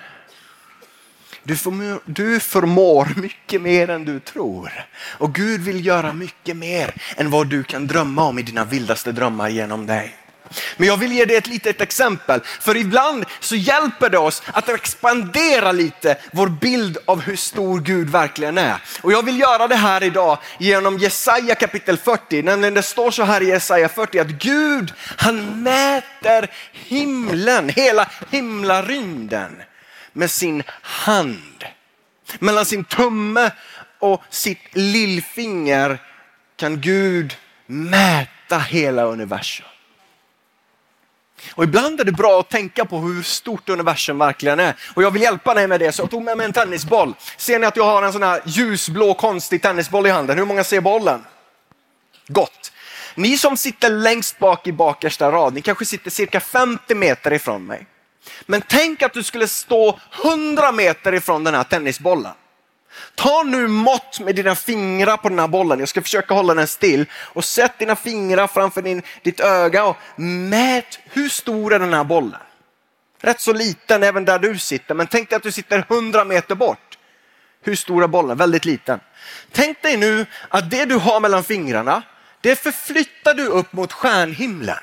Du 1.44 1.58
förmår, 1.58 2.00
du 2.06 2.40
förmår 2.40 3.14
mycket 3.16 3.62
mer 3.62 3.90
än 3.90 4.06
du 4.06 4.20
tror. 4.20 4.72
Och 5.18 5.36
Gud 5.36 5.62
vill 5.62 5.86
göra 5.86 6.14
mycket 6.14 6.58
mer 6.58 6.94
än 7.18 7.30
vad 7.30 7.48
du 7.48 7.64
kan 7.64 7.88
drömma 7.88 8.24
om 8.24 8.40
i 8.40 8.42
dina 8.42 8.66
vildaste 8.66 9.12
drömmar 9.12 9.50
genom 9.50 9.86
dig. 9.86 10.16
Men 10.78 10.88
jag 10.88 10.98
vill 10.98 11.12
ge 11.12 11.26
dig 11.26 11.38
ett 11.38 11.48
litet 11.48 11.82
exempel, 11.82 12.42
för 12.60 12.78
ibland 12.78 13.26
så 13.40 13.56
hjälper 13.56 14.10
det 14.10 14.18
oss 14.18 14.44
att 14.52 14.70
expandera 14.70 15.72
lite 15.72 16.18
vår 16.32 16.48
bild 16.48 16.98
av 17.06 17.22
hur 17.22 17.36
stor 17.36 17.80
Gud 17.80 18.10
verkligen 18.10 18.58
är. 18.58 18.76
Och 19.02 19.12
jag 19.12 19.26
vill 19.26 19.40
göra 19.40 19.68
det 19.68 19.76
här 19.76 20.04
idag 20.04 20.38
genom 20.60 20.98
Jesaja 20.98 21.56
kapitel 21.56 21.98
40, 21.98 22.42
nämligen 22.44 22.74
det 22.74 22.82
står 22.82 23.12
så 23.12 23.24
här 23.24 23.42
i 23.42 23.46
Jesaja 23.46 23.90
40 23.90 24.20
att 24.20 24.28
Gud 24.28 24.94
han 25.18 25.64
mäter 25.64 26.52
himlen, 26.72 27.70
hela 27.70 28.10
himlarymden 28.30 29.52
med 30.14 30.32
sin 30.32 30.64
hand. 30.82 31.66
Mellan 32.40 32.66
sin 32.66 32.84
tumme 32.84 33.52
och 34.00 34.22
sitt 34.30 34.76
lillfinger 34.76 36.02
kan 36.56 36.82
Gud 36.82 37.38
mäta 37.66 38.58
hela 38.60 39.04
universum. 39.04 39.66
Och 41.52 41.64
ibland 41.64 42.00
är 42.00 42.04
det 42.04 42.12
bra 42.12 42.40
att 42.40 42.50
tänka 42.50 42.86
på 42.86 42.98
hur 42.98 43.24
stort 43.24 43.70
universum 43.70 44.18
verkligen 44.18 44.60
är. 44.60 44.76
Och 44.94 45.04
jag 45.04 45.12
vill 45.12 45.22
hjälpa 45.22 45.54
dig 45.54 45.68
med 45.68 45.80
det, 45.80 45.92
så 45.92 46.02
jag 46.02 46.12
tog 46.12 46.24
med 46.24 46.38
mig 46.38 46.46
en 46.46 46.54
tennisboll. 46.54 47.14
Ser 47.38 47.60
ni 47.60 47.66
att 47.66 47.76
jag 47.76 47.84
har 47.84 48.04
en 48.04 48.14
sån 48.14 48.24
här 48.24 48.42
ljusblå 48.46 49.14
konstig 49.14 49.62
tennisboll 49.62 50.08
i 50.08 50.10
handen? 50.10 50.38
Hur 50.38 50.46
många 50.46 50.64
ser 50.64 50.82
bollen? 50.82 51.26
Gott. 52.28 52.72
Ni 53.16 53.38
som 53.38 53.58
sitter 53.58 53.90
längst 53.90 54.40
bak 54.40 54.68
i 54.68 54.72
bakersta 54.72 55.32
rad, 55.32 55.54
ni 55.54 55.62
kanske 55.62 55.86
sitter 55.86 56.10
cirka 56.12 56.40
50 56.40 56.96
meter 56.96 57.34
ifrån 57.34 57.66
mig. 57.66 57.88
Men 58.46 58.62
tänk 58.68 59.02
att 59.02 59.14
du 59.14 59.24
skulle 59.24 59.48
stå 59.48 60.00
100 60.24 60.72
meter 60.72 61.14
ifrån 61.14 61.44
den 61.44 61.54
här 61.54 61.64
tennisbollen. 61.64 62.34
Ta 63.16 63.44
nu 63.44 63.68
mått 63.68 64.20
med 64.20 64.36
dina 64.36 64.56
fingrar 64.56 65.18
på 65.18 65.30
den 65.30 65.40
här 65.40 65.48
bollen. 65.48 65.80
Jag 65.80 65.90
ska 65.90 66.02
försöka 66.02 66.34
hålla 66.34 66.54
den 66.54 66.68
still 66.68 67.06
och 67.14 67.46
sätt 67.46 67.80
dina 67.80 67.96
fingrar 67.96 68.48
framför 68.48 68.82
din, 68.82 69.02
ditt 69.24 69.40
öga 69.40 69.86
och 69.86 69.98
mät 70.16 71.00
hur 71.04 71.30
stor 71.30 71.74
är 71.74 71.80
den 71.80 71.94
här 71.94 72.04
bollen. 72.04 72.40
Rätt 73.22 73.42
så 73.42 73.54
liten 73.54 74.04
även 74.04 74.26
där 74.26 74.40
du 74.40 74.58
sitter, 74.58 74.96
men 74.96 75.08
tänk 75.08 75.30
dig 75.30 75.38
att 75.38 75.44
du 75.44 75.52
sitter 75.52 75.86
100 75.90 76.26
meter 76.26 76.56
bort. 76.56 76.98
Hur 77.62 77.76
stor 77.76 78.04
är 78.04 78.08
bollen? 78.08 78.38
Väldigt 78.38 78.66
liten. 78.66 79.00
Tänk 79.52 79.82
dig 79.82 79.98
nu 79.98 80.26
att 80.50 80.72
det 80.72 80.86
du 80.86 80.96
har 80.96 81.20
mellan 81.20 81.44
fingrarna, 81.44 82.04
det 82.42 82.56
förflyttar 82.56 83.34
du 83.34 83.48
upp 83.48 83.74
mot 83.74 83.94
stjärnhimlen. 83.94 84.78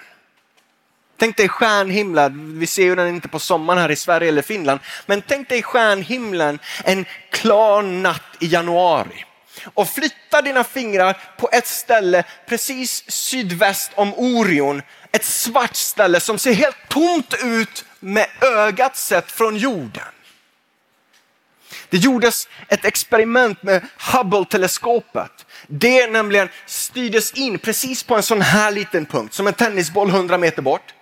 Tänk 1.21 1.37
dig 1.37 1.49
stjärnhimlen, 1.49 2.59
vi 2.59 2.67
ser 2.67 2.83
ju 2.83 2.95
den 2.95 3.09
inte 3.09 3.29
på 3.29 3.39
sommaren 3.39 3.83
här 3.83 3.91
i 3.91 3.97
Sverige 3.97 4.29
eller 4.29 4.43
Finland, 4.43 4.81
men 5.07 5.23
tänk 5.23 5.49
dig 5.49 5.63
stjärnhimlen 5.63 6.59
en 6.85 7.05
klar 7.31 7.83
natt 7.83 8.23
i 8.39 8.47
januari. 8.47 9.25
Och 9.75 9.89
flytta 9.89 10.43
dina 10.43 10.65
fingrar 10.65 11.17
på 11.39 11.49
ett 11.53 11.67
ställe 11.67 12.25
precis 12.49 13.11
sydväst 13.11 13.91
om 13.95 14.15
Orion, 14.15 14.83
ett 15.13 15.25
svart 15.25 15.77
ställe 15.77 16.21
som 16.21 16.39
ser 16.39 16.53
helt 16.53 16.89
tomt 16.89 17.35
ut 17.45 17.85
med 18.01 18.27
ögat 18.41 18.97
sett 18.97 19.33
från 19.33 19.57
jorden. 19.57 20.09
Det 21.89 21.97
gjordes 21.97 22.49
ett 22.69 22.85
experiment 22.85 23.63
med 23.63 23.87
Hubble-teleskopet. 24.13 25.47
Det 25.67 26.07
nämligen 26.07 26.49
styrdes 26.67 27.33
in 27.33 27.59
precis 27.59 28.03
på 28.03 28.17
en 28.17 28.23
sån 28.23 28.41
här 28.41 28.71
liten 28.71 29.07
punkt, 29.07 29.35
som 29.35 29.47
en 29.47 29.55
tennisboll 29.55 30.09
100 30.09 30.39
meter 30.39 30.63
bort 30.63 30.95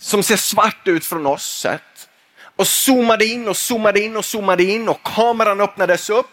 som 0.00 0.22
ser 0.22 0.36
svart 0.36 0.88
ut 0.88 1.04
från 1.04 1.26
oss 1.26 1.60
sett. 1.60 2.08
Och 2.56 2.66
zoomade 2.66 3.26
in 3.26 3.48
och 3.48 3.56
zoomade 3.56 4.00
in 4.00 4.16
och 4.16 4.24
zoomade 4.24 4.62
in 4.62 4.88
och 4.88 5.02
kameran 5.02 5.60
öppnades 5.60 6.10
upp. 6.10 6.30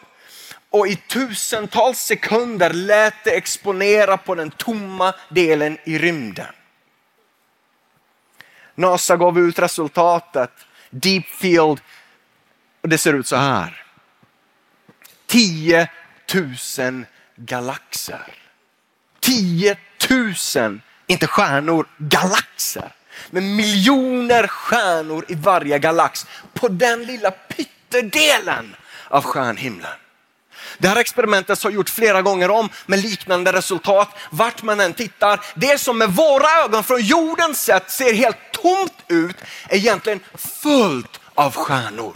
Och 0.70 0.88
i 0.88 0.96
tusentals 0.96 2.00
sekunder 2.00 2.74
lät 2.74 3.24
det 3.24 3.32
exponera 3.32 4.18
på 4.18 4.36
den 4.36 4.52
tomma 4.52 5.14
delen 5.30 5.78
i 5.84 5.98
rymden. 5.98 6.54
NASA 8.76 9.18
gav 9.18 9.40
ut 9.40 9.60
resultatet, 9.60 10.52
Deep 10.90 11.26
Field, 11.26 11.82
och 12.82 12.90
det 12.90 12.98
ser 12.98 13.14
ut 13.14 13.28
så 13.28 13.36
här. 13.36 13.84
10 15.26 15.90
000 16.34 17.06
galaxer. 17.36 18.34
10 19.20 19.78
000, 20.56 20.82
inte 21.08 21.28
stjärnor, 21.28 21.88
galaxer 21.98 22.92
med 23.30 23.44
miljoner 23.44 24.48
stjärnor 24.48 25.26
i 25.28 25.36
varje 25.36 25.80
galax 25.80 26.26
på 26.54 26.68
den 26.68 27.06
lilla 27.06 27.32
pyttedelen 27.32 28.76
av 29.10 29.24
stjärnhimlen. 29.24 29.92
Det 30.78 30.88
här 30.88 30.96
experimentet 30.96 31.64
har 31.64 31.72
gjorts 31.72 31.92
flera 31.92 32.22
gånger 32.22 32.50
om 32.50 32.70
med 32.86 33.00
liknande 33.00 33.52
resultat. 33.52 34.10
Vart 34.30 34.64
man 34.64 34.80
än 34.80 34.94
tittar, 34.94 35.46
det 35.56 35.78
som 35.78 35.98
med 35.98 36.10
våra 36.10 36.64
ögon 36.66 36.84
från 36.84 37.02
jordens 37.02 37.64
sätt 37.64 37.92
ser 37.92 38.14
helt 38.14 38.38
tomt 38.52 39.04
ut 39.08 39.36
är 39.70 39.78
egentligen 39.78 40.20
fullt 40.36 41.20
av 41.34 41.54
stjärnor. 41.56 42.16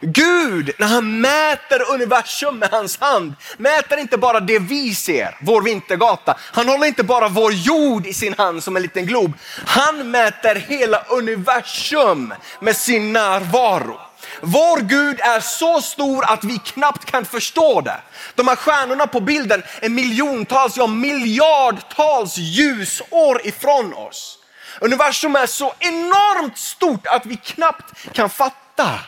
Gud, 0.00 0.70
när 0.78 0.86
han 0.86 1.20
mäter 1.20 1.92
universum 1.92 2.58
med 2.58 2.70
hans 2.70 3.00
hand, 3.00 3.34
mäter 3.56 3.98
inte 3.98 4.16
bara 4.16 4.40
det 4.40 4.58
vi 4.58 4.94
ser, 4.94 5.36
vår 5.40 5.62
vintergata. 5.62 6.36
Han 6.52 6.68
håller 6.68 6.86
inte 6.86 7.02
bara 7.02 7.28
vår 7.28 7.52
jord 7.52 8.06
i 8.06 8.14
sin 8.14 8.34
hand 8.38 8.62
som 8.62 8.76
en 8.76 8.82
liten 8.82 9.06
glob. 9.06 9.32
Han 9.66 10.10
mäter 10.10 10.54
hela 10.54 11.02
universum 11.02 12.34
med 12.60 12.76
sin 12.76 13.12
närvaro. 13.12 14.00
Vår 14.40 14.80
Gud 14.80 15.20
är 15.20 15.40
så 15.40 15.80
stor 15.80 16.24
att 16.24 16.44
vi 16.44 16.58
knappt 16.58 17.04
kan 17.04 17.24
förstå 17.24 17.80
det. 17.80 18.00
De 18.34 18.48
här 18.48 18.56
stjärnorna 18.56 19.06
på 19.06 19.20
bilden 19.20 19.62
är 19.80 19.88
miljontals, 19.88 20.76
ja 20.76 20.86
miljardtals 20.86 22.36
ljusår 22.36 23.46
ifrån 23.46 23.94
oss. 23.94 24.38
Universum 24.80 25.36
är 25.36 25.46
så 25.46 25.74
enormt 25.78 26.58
stort 26.58 27.06
att 27.06 27.26
vi 27.26 27.36
knappt 27.36 28.12
kan 28.12 28.30
fatta. 28.30 29.00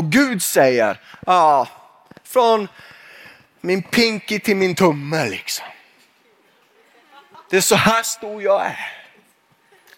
Och 0.00 0.10
Gud 0.10 0.42
säger, 0.42 1.00
ah, 1.26 1.66
från 2.24 2.68
min 3.60 3.82
pinky 3.82 4.40
till 4.40 4.56
min 4.56 4.74
tumme 4.74 5.28
liksom. 5.28 5.66
Det 7.50 7.56
är 7.56 7.60
så 7.60 7.74
här 7.74 8.02
stor 8.02 8.42
jag 8.42 8.66
är. 8.66 8.92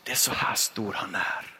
Det 0.03 0.13
är 0.13 0.17
så 0.17 0.33
här 0.33 0.55
stor 0.55 0.93
han 0.93 1.15
är. 1.15 1.52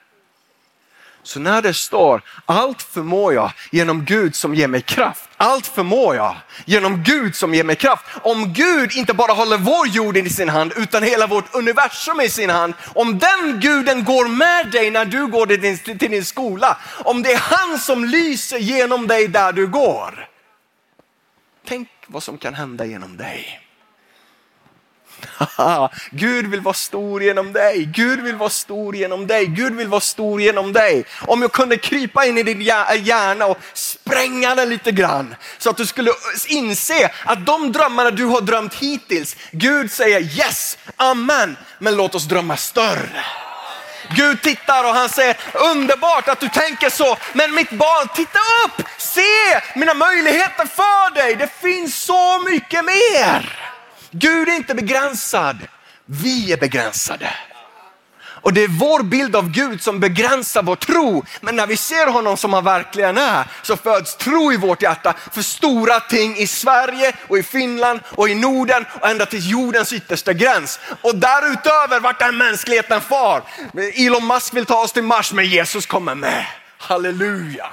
Så 1.33 1.41
när 1.41 1.63
det 1.63 1.75
står 1.75 2.23
allt 2.47 2.83
förmår 2.83 3.35
jag 3.35 3.53
genom 3.71 4.05
Gud 4.05 4.35
som 4.35 4.55
ger 4.55 4.69
mig 4.69 4.83
kraft. 4.83 5.29
Allt 5.37 5.67
förmår 5.67 6.17
jag 6.17 6.37
genom 6.65 7.03
Gud 7.03 7.37
som 7.37 7.55
ger 7.55 7.65
mig 7.65 7.77
kraft. 7.77 8.05
Om 8.23 8.53
Gud 8.53 8.93
inte 8.93 9.15
bara 9.15 9.33
håller 9.33 9.59
vår 9.59 9.87
jord 9.89 10.17
i 10.17 10.31
sin 10.31 10.49
hand 10.49 10.73
utan 10.77 11.03
hela 11.03 11.27
vårt 11.27 11.55
universum 11.55 12.21
i 12.21 12.29
sin 12.29 12.51
hand. 12.51 12.75
Om 12.95 13.19
den 13.19 13.61
guden 13.61 14.05
går 14.05 14.29
med 14.29 14.71
dig 14.71 14.91
när 14.91 15.05
du 15.05 15.27
går 15.27 15.47
till 15.47 15.61
din, 15.61 15.79
till 15.79 16.11
din 16.11 16.25
skola. 16.25 16.79
Om 17.05 17.23
det 17.23 17.33
är 17.33 17.39
han 17.39 17.79
som 17.79 18.05
lyser 18.05 18.59
genom 18.59 19.07
dig 19.07 19.29
där 19.29 19.53
du 19.53 19.67
går. 19.67 20.29
Tänk 21.67 21.89
vad 22.07 22.23
som 22.23 22.39
kan 22.39 22.55
hända 22.55 22.85
genom 22.85 23.17
dig. 23.17 23.61
Gud 26.11 26.47
vill 26.47 26.61
vara 26.61 26.75
stor 26.75 27.23
genom 27.23 27.53
dig. 27.53 27.85
Gud 27.85 28.21
vill 28.21 28.37
vara 28.37 28.51
stor 28.51 28.97
genom 28.97 29.27
dig. 29.27 29.47
Gud 29.47 29.75
vill 29.75 29.89
vara 29.89 30.01
stor 30.01 30.41
genom 30.41 30.73
dig. 30.73 31.05
Om 31.27 31.43
jag 31.43 31.53
kunde 31.53 31.77
krypa 31.77 32.25
in 32.25 32.39
i 32.39 32.43
din 32.43 32.61
hjärna 32.61 33.47
och 33.47 33.59
spränga 33.73 34.55
den 34.55 34.69
lite 34.69 34.93
grann 34.93 35.35
så 35.59 35.71
att 35.71 35.77
du 35.77 35.87
skulle 35.87 36.11
inse 36.49 37.11
att 37.25 37.47
de 37.47 37.73
drömmarna 37.73 38.11
du 38.11 38.25
har 38.25 38.41
drömt 38.41 38.75
hittills, 38.75 39.37
Gud 39.51 39.93
säger 39.93 40.21
yes, 40.21 40.79
amen, 40.97 41.57
men 41.79 41.97
låt 41.97 42.15
oss 42.15 42.25
drömma 42.25 42.57
större. 42.57 43.25
Gud 44.17 44.43
tittar 44.43 44.85
och 44.85 44.95
han 44.95 45.09
säger 45.09 45.37
underbart 45.55 46.29
att 46.29 46.41
du 46.41 46.49
tänker 46.49 46.91
så, 46.91 47.17
men 47.33 47.55
mitt 47.55 47.71
barn 47.71 48.09
titta 48.15 48.39
upp, 48.65 48.87
se 48.99 49.61
mina 49.75 49.95
möjligheter 49.95 50.67
för 50.67 51.15
dig. 51.15 51.37
Det 51.37 51.49
finns 51.61 52.05
så 52.05 52.39
mycket 52.39 52.85
mer. 52.85 53.73
Gud 54.13 54.49
är 54.49 54.53
inte 54.53 54.75
begränsad, 54.75 55.59
vi 56.07 56.53
är 56.53 56.57
begränsade. 56.57 57.35
Och 58.43 58.53
det 58.53 58.65
är 58.65 58.69
vår 58.69 59.03
bild 59.03 59.37
av 59.37 59.51
Gud 59.51 59.83
som 59.83 60.01
begränsar 60.01 60.63
vår 60.63 60.77
tro. 60.77 61.25
Men 61.41 61.57
när 61.57 61.67
vi 61.67 61.77
ser 61.77 62.07
honom 62.07 62.37
som 62.37 62.53
han 62.53 62.65
verkligen 62.65 63.19
är 63.19 63.47
så 63.63 63.77
föds 63.77 64.17
tro 64.17 64.53
i 64.53 64.57
vårt 64.57 64.83
hjärta 64.83 65.15
för 65.33 65.43
stora 65.43 66.01
ting 66.01 66.37
i 66.37 66.47
Sverige 66.47 67.13
och 67.29 67.39
i 67.39 67.43
Finland 67.43 68.01
och 68.05 68.29
i 68.29 68.35
Norden 68.35 68.85
och 69.01 69.09
ända 69.09 69.27
till 69.27 69.51
jordens 69.51 69.93
yttersta 69.93 70.33
gräns. 70.33 70.81
Och 71.03 71.17
därutöver 71.17 72.01
vart 72.01 72.23
är 72.23 72.33
mänskligheten 72.33 73.01
far? 73.01 73.43
Elon 73.95 74.27
Musk 74.27 74.55
vill 74.55 74.67
ta 74.67 74.83
oss 74.83 74.93
till 74.93 75.03
Mars 75.03 75.33
men 75.33 75.47
Jesus 75.47 75.87
kommer 75.87 76.15
med. 76.15 76.47
Halleluja. 76.79 77.67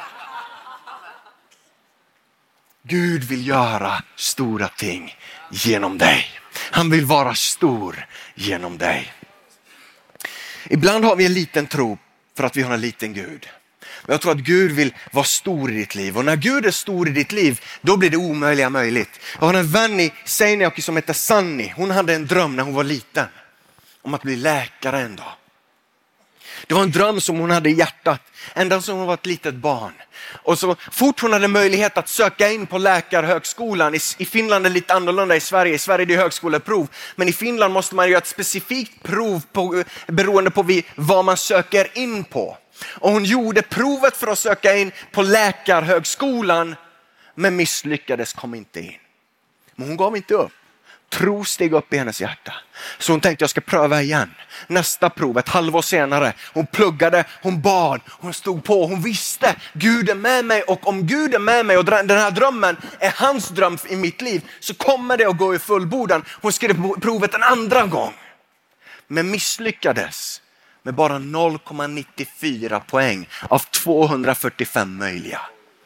Gud 2.83 3.23
vill 3.23 3.47
göra 3.47 4.03
stora 4.15 4.67
ting 4.67 5.15
genom 5.51 5.97
dig. 5.97 6.25
Han 6.53 6.89
vill 6.89 7.05
vara 7.05 7.35
stor 7.35 8.05
genom 8.35 8.77
dig. 8.77 9.13
Ibland 10.69 11.05
har 11.05 11.15
vi 11.15 11.25
en 11.25 11.33
liten 11.33 11.67
tro 11.67 11.97
för 12.37 12.43
att 12.43 12.57
vi 12.57 12.61
har 12.61 12.73
en 12.73 12.81
liten 12.81 13.13
Gud. 13.13 13.49
Men 14.05 14.13
jag 14.13 14.21
tror 14.21 14.31
att 14.31 14.37
Gud 14.37 14.71
vill 14.71 14.93
vara 15.11 15.25
stor 15.25 15.71
i 15.71 15.75
ditt 15.75 15.95
liv 15.95 16.17
och 16.17 16.25
när 16.25 16.35
Gud 16.35 16.65
är 16.65 16.71
stor 16.71 17.07
i 17.07 17.11
ditt 17.11 17.31
liv, 17.31 17.61
då 17.81 17.97
blir 17.97 18.09
det 18.09 18.17
omöjliga 18.17 18.69
möjligt. 18.69 19.19
Jag 19.39 19.47
har 19.47 19.53
en 19.53 19.71
vän 19.71 19.99
i 19.99 20.13
Seinäjoki 20.25 20.81
som 20.81 20.95
heter 20.95 21.13
Sanni. 21.13 21.73
Hon 21.75 21.91
hade 21.91 22.13
en 22.13 22.27
dröm 22.27 22.55
när 22.55 22.63
hon 22.63 22.73
var 22.73 22.83
liten 22.83 23.27
om 24.01 24.13
att 24.13 24.21
bli 24.21 24.35
läkare 24.35 25.01
en 25.01 25.15
dag. 25.15 25.33
Det 26.69 26.75
var 26.75 26.83
en 26.83 26.91
dröm 26.91 27.21
som 27.21 27.39
hon 27.39 27.51
hade 27.51 27.69
i 27.69 27.73
hjärtat 27.73 28.21
ända 28.53 28.81
sedan 28.81 28.97
hon 28.97 29.07
var 29.07 29.13
ett 29.13 29.25
litet 29.25 29.55
barn. 29.55 29.93
Och 30.43 30.59
så 30.59 30.75
fort 30.91 31.19
hon 31.19 31.33
hade 31.33 31.47
möjlighet 31.47 31.97
att 31.97 32.07
söka 32.07 32.51
in 32.51 32.65
på 32.67 32.77
läkarhögskolan, 32.77 33.95
i, 34.17 34.25
Finland 34.25 34.65
är 34.65 34.69
det 34.69 34.73
lite 34.73 34.93
annorlunda 34.93 35.35
i 35.35 35.39
Sverige, 35.39 35.73
i 35.73 35.77
Sverige 35.77 36.03
är 36.03 36.05
det 36.05 36.15
högskoleprov, 36.15 36.87
men 37.15 37.27
i 37.27 37.33
Finland 37.33 37.73
måste 37.73 37.95
man 37.95 38.09
göra 38.09 38.17
ett 38.17 38.27
specifikt 38.27 39.03
prov 39.03 39.41
på, 39.51 39.83
beroende 40.07 40.51
på 40.51 40.81
vad 40.95 41.25
man 41.25 41.37
söker 41.37 41.97
in 41.97 42.23
på. 42.23 42.57
Och 42.85 43.11
hon 43.11 43.25
gjorde 43.25 43.61
provet 43.61 44.17
för 44.17 44.27
att 44.27 44.39
söka 44.39 44.77
in 44.77 44.91
på 45.11 45.21
läkarhögskolan 45.21 46.75
men 47.35 47.55
misslyckades, 47.55 48.33
kom 48.33 48.55
inte 48.55 48.79
in. 48.79 48.93
Men 49.75 49.87
hon 49.87 49.97
gav 49.97 50.17
inte 50.17 50.33
upp. 50.33 50.51
Tro 51.09 51.45
steg 51.45 51.73
upp 51.73 51.93
i 51.93 51.97
hennes 51.97 52.21
hjärta. 52.21 52.53
Så 52.97 53.13
hon 53.13 53.21
tänkte 53.21 53.43
jag 53.43 53.49
ska 53.49 53.61
pröva 53.61 54.01
igen. 54.01 54.35
Nästa 54.67 55.09
prov, 55.09 55.37
ett 55.37 55.49
halvår 55.49 55.81
senare. 55.81 56.33
Hon 56.53 56.67
pluggade, 56.67 57.23
hon 57.41 57.61
bad, 57.61 58.01
hon 58.07 58.33
stod 58.33 58.63
på. 58.63 58.87
Hon 58.87 59.01
visste 59.01 59.55
Gud 59.73 60.09
är 60.09 60.15
med 60.15 60.45
mig 60.45 60.63
och 60.63 60.87
om 60.87 61.07
Gud 61.07 61.33
är 61.33 61.39
med 61.39 61.65
mig 61.65 61.77
och 61.77 61.85
den 61.85 62.09
här 62.09 62.31
drömmen 62.31 62.77
är 62.99 63.13
hans 63.15 63.49
dröm 63.49 63.77
i 63.89 63.95
mitt 63.95 64.21
liv 64.21 64.49
så 64.59 64.73
kommer 64.73 65.17
det 65.17 65.25
att 65.25 65.37
gå 65.37 65.55
i 65.55 65.59
fullbordan. 65.59 66.25
Hon 66.41 66.51
skrev 66.51 66.99
provet 67.01 67.33
en 67.33 67.43
andra 67.43 67.85
gång. 67.85 68.13
Men 69.07 69.31
misslyckades 69.31 70.41
med 70.83 70.93
bara 70.93 71.19
0,94 71.19 72.79
poäng 72.79 73.29
av 73.49 73.59
245 73.59 74.97
möjliga. 74.97 75.41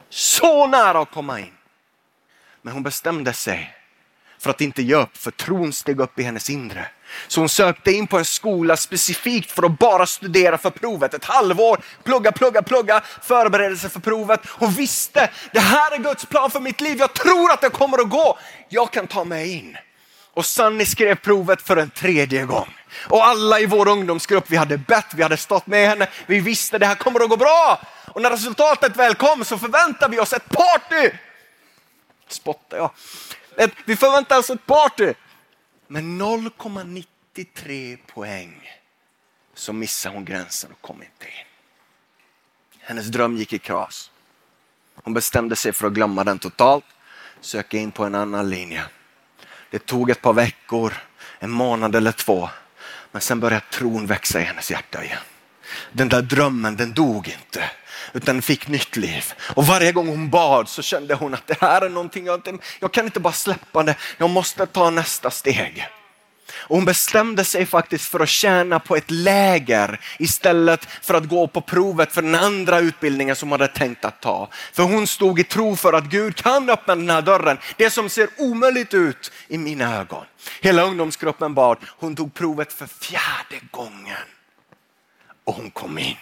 Så 0.10 0.68
nära 0.68 1.00
att 1.00 1.12
komma 1.12 1.40
in. 1.40 1.54
Men 2.62 2.74
hon 2.74 2.84
bestämde 2.84 3.34
sig 3.34 3.83
för 4.44 4.50
att 4.50 4.62
inte 4.62 4.82
ge 4.82 4.96
upp, 4.96 5.18
för 5.18 5.32
tron 5.32 5.74
steg 5.74 6.00
upp 6.00 6.20
i 6.20 6.24
hennes 6.24 6.50
inre. 6.50 6.88
Så 7.28 7.40
hon 7.40 7.50
sökte 7.50 7.92
in 7.92 8.08
på 8.08 8.18
en 8.18 8.26
skola 8.26 8.78
specifikt 8.78 9.52
för 9.52 9.66
att 9.66 9.80
bara 9.80 10.06
studera 10.06 10.58
för 10.58 10.70
provet. 10.70 11.14
Ett 11.14 11.26
halvår, 11.26 11.82
plugga, 12.04 12.32
plugga, 12.32 12.62
plugga, 12.62 13.02
förbereda 13.22 13.76
sig 13.76 13.90
för 13.90 14.00
provet. 14.00 14.42
Hon 14.46 14.72
visste, 14.72 15.30
det 15.52 15.60
här 15.60 15.92
är 15.92 15.98
Guds 15.98 16.26
plan 16.26 16.52
för 16.52 16.60
mitt 16.60 16.82
liv. 16.82 16.98
Jag 17.00 17.14
tror 17.14 17.52
att 17.52 17.62
det 17.62 17.70
kommer 17.70 18.02
att 18.02 18.10
gå. 18.10 18.38
Jag 18.70 18.92
kan 18.92 19.08
ta 19.08 19.24
mig 19.24 19.52
in. 19.54 19.78
Och 20.34 20.46
Sunny 20.46 20.86
skrev 20.86 21.16
provet 21.16 21.62
för 21.62 21.78
en 21.78 21.90
tredje 21.90 22.46
gång. 22.46 22.76
Och 23.10 23.26
alla 23.26 23.60
i 23.60 23.66
vår 23.66 23.88
ungdomsgrupp, 23.88 24.46
vi 24.48 24.56
hade 24.58 24.78
bett, 24.78 25.06
vi 25.16 25.24
hade 25.24 25.38
stått 25.38 25.68
med 25.68 25.90
henne. 25.90 26.08
Vi 26.26 26.40
visste 26.40 26.78
det 26.78 26.86
här 26.86 26.96
kommer 26.96 27.24
att 27.24 27.30
gå 27.30 27.38
bra. 27.38 27.82
Och 28.08 28.22
när 28.22 28.30
resultatet 28.30 28.96
väl 28.96 29.16
kom 29.16 29.46
så 29.46 29.58
förväntade 29.58 30.12
vi 30.12 30.20
oss 30.20 30.34
ett 30.34 30.50
party. 30.50 31.10
Spottar 32.28 32.78
jag. 32.78 32.92
Vi 33.86 33.96
förväntar 33.96 34.40
oss 34.40 34.50
ett 34.50 34.66
party. 34.66 35.14
Men 35.88 36.22
0,93 36.22 37.98
poäng 38.14 38.70
så 39.54 39.74
missade 39.74 40.16
hon 40.16 40.26
gränsen 40.26 40.72
och 40.72 40.82
kom 40.82 41.04
inte 41.04 41.26
in. 41.26 41.46
Hennes 42.80 43.08
dröm 43.08 43.38
gick 43.38 43.54
i 43.54 43.60
kras. 43.60 44.12
Hon 45.04 45.14
bestämde 45.14 45.56
sig 45.56 45.74
för 45.74 45.88
att 45.88 45.94
glömma 45.94 46.24
den 46.24 46.40
totalt, 46.40 46.86
söka 47.42 47.78
in 47.78 47.92
på 47.92 48.04
en 48.04 48.16
annan 48.16 48.50
linje. 48.50 48.86
Det 49.70 49.86
tog 49.86 50.10
ett 50.10 50.22
par 50.22 50.34
veckor, 50.34 50.94
en 51.40 51.52
månad 51.52 51.96
eller 51.96 52.12
två, 52.12 52.50
men 53.12 53.22
sen 53.22 53.40
började 53.40 53.66
tron 53.72 54.06
växa 54.06 54.42
i 54.42 54.44
hennes 54.44 54.72
hjärta 54.72 55.04
igen. 55.04 55.20
Den 55.92 56.10
där 56.10 56.22
drömmen, 56.22 56.76
den 56.76 56.94
dog 56.94 57.28
inte 57.28 57.70
utan 58.14 58.42
fick 58.42 58.68
nytt 58.68 58.96
liv. 58.98 59.34
Och 59.56 59.68
varje 59.68 59.92
gång 59.92 60.08
hon 60.08 60.30
bad 60.30 60.70
så 60.70 60.82
kände 60.82 61.14
hon 61.14 61.34
att 61.34 61.48
det 61.48 61.58
här 61.62 61.82
är 61.82 61.90
någonting, 61.90 62.26
jag, 62.26 62.36
inte, 62.36 62.58
jag 62.80 62.94
kan 62.94 63.06
inte 63.06 63.20
bara 63.20 63.34
släppa 63.34 63.84
det, 63.84 63.96
jag 64.18 64.30
måste 64.30 64.66
ta 64.66 64.90
nästa 64.90 65.32
steg. 65.32 65.88
Och 66.56 66.76
hon 66.76 66.86
bestämde 66.86 67.44
sig 67.44 67.66
faktiskt 67.66 68.06
för 68.06 68.20
att 68.20 68.30
tjäna 68.30 68.80
på 68.80 68.96
ett 68.96 69.12
läger 69.12 70.00
istället 70.20 70.88
för 71.02 71.14
att 71.14 71.30
gå 71.30 71.48
på 71.48 71.62
provet 71.62 72.14
för 72.14 72.22
den 72.22 72.36
andra 72.36 72.80
utbildningen 72.80 73.36
som 73.36 73.50
hon 73.50 73.62
hade 73.62 73.74
tänkt 73.74 74.06
att 74.06 74.22
ta. 74.22 74.50
För 74.74 74.84
hon 74.84 75.08
stod 75.08 75.40
i 75.40 75.44
tro 75.44 75.76
för 75.76 75.94
att 75.94 76.04
Gud 76.04 76.36
kan 76.36 76.70
öppna 76.70 76.96
den 76.96 77.10
här 77.10 77.22
dörren, 77.22 77.58
det 77.78 77.90
som 77.90 78.10
ser 78.10 78.30
omöjligt 78.38 78.94
ut 78.94 79.32
i 79.48 79.58
mina 79.58 80.00
ögon. 80.00 80.26
Hela 80.62 80.84
ungdomsgruppen 80.84 81.54
bad, 81.54 81.78
hon 81.88 82.16
tog 82.16 82.34
provet 82.34 82.74
för 82.74 82.88
fjärde 82.88 83.66
gången 83.72 84.18
och 85.44 85.54
hon 85.54 85.72
kom 85.72 85.98
in 85.98 86.18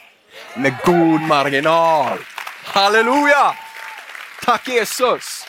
med 0.55 0.77
god 0.85 1.21
marginal. 1.21 2.19
Halleluja! 2.63 3.55
Tack 4.43 4.67
Jesus! 4.67 5.47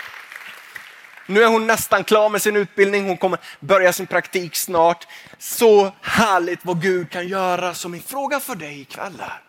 Nu 1.27 1.43
är 1.43 1.47
hon 1.47 1.67
nästan 1.67 2.05
klar 2.05 2.29
med 2.29 2.43
sin 2.43 2.57
utbildning. 2.57 3.09
Hon 3.09 3.17
kommer 3.17 3.39
börja 3.61 3.93
sin 3.93 4.07
praktik 4.07 4.57
snart. 4.57 5.07
Så 5.39 5.93
härligt 6.01 6.65
vad 6.65 6.83
Gud 6.83 7.11
kan 7.11 7.29
göra. 7.29 7.75
Så 7.75 7.89
min 7.89 8.03
fråga 8.03 8.41
för 8.41 8.55
dig 8.55 8.81
ikväll 8.81 9.21
är, 9.21 9.41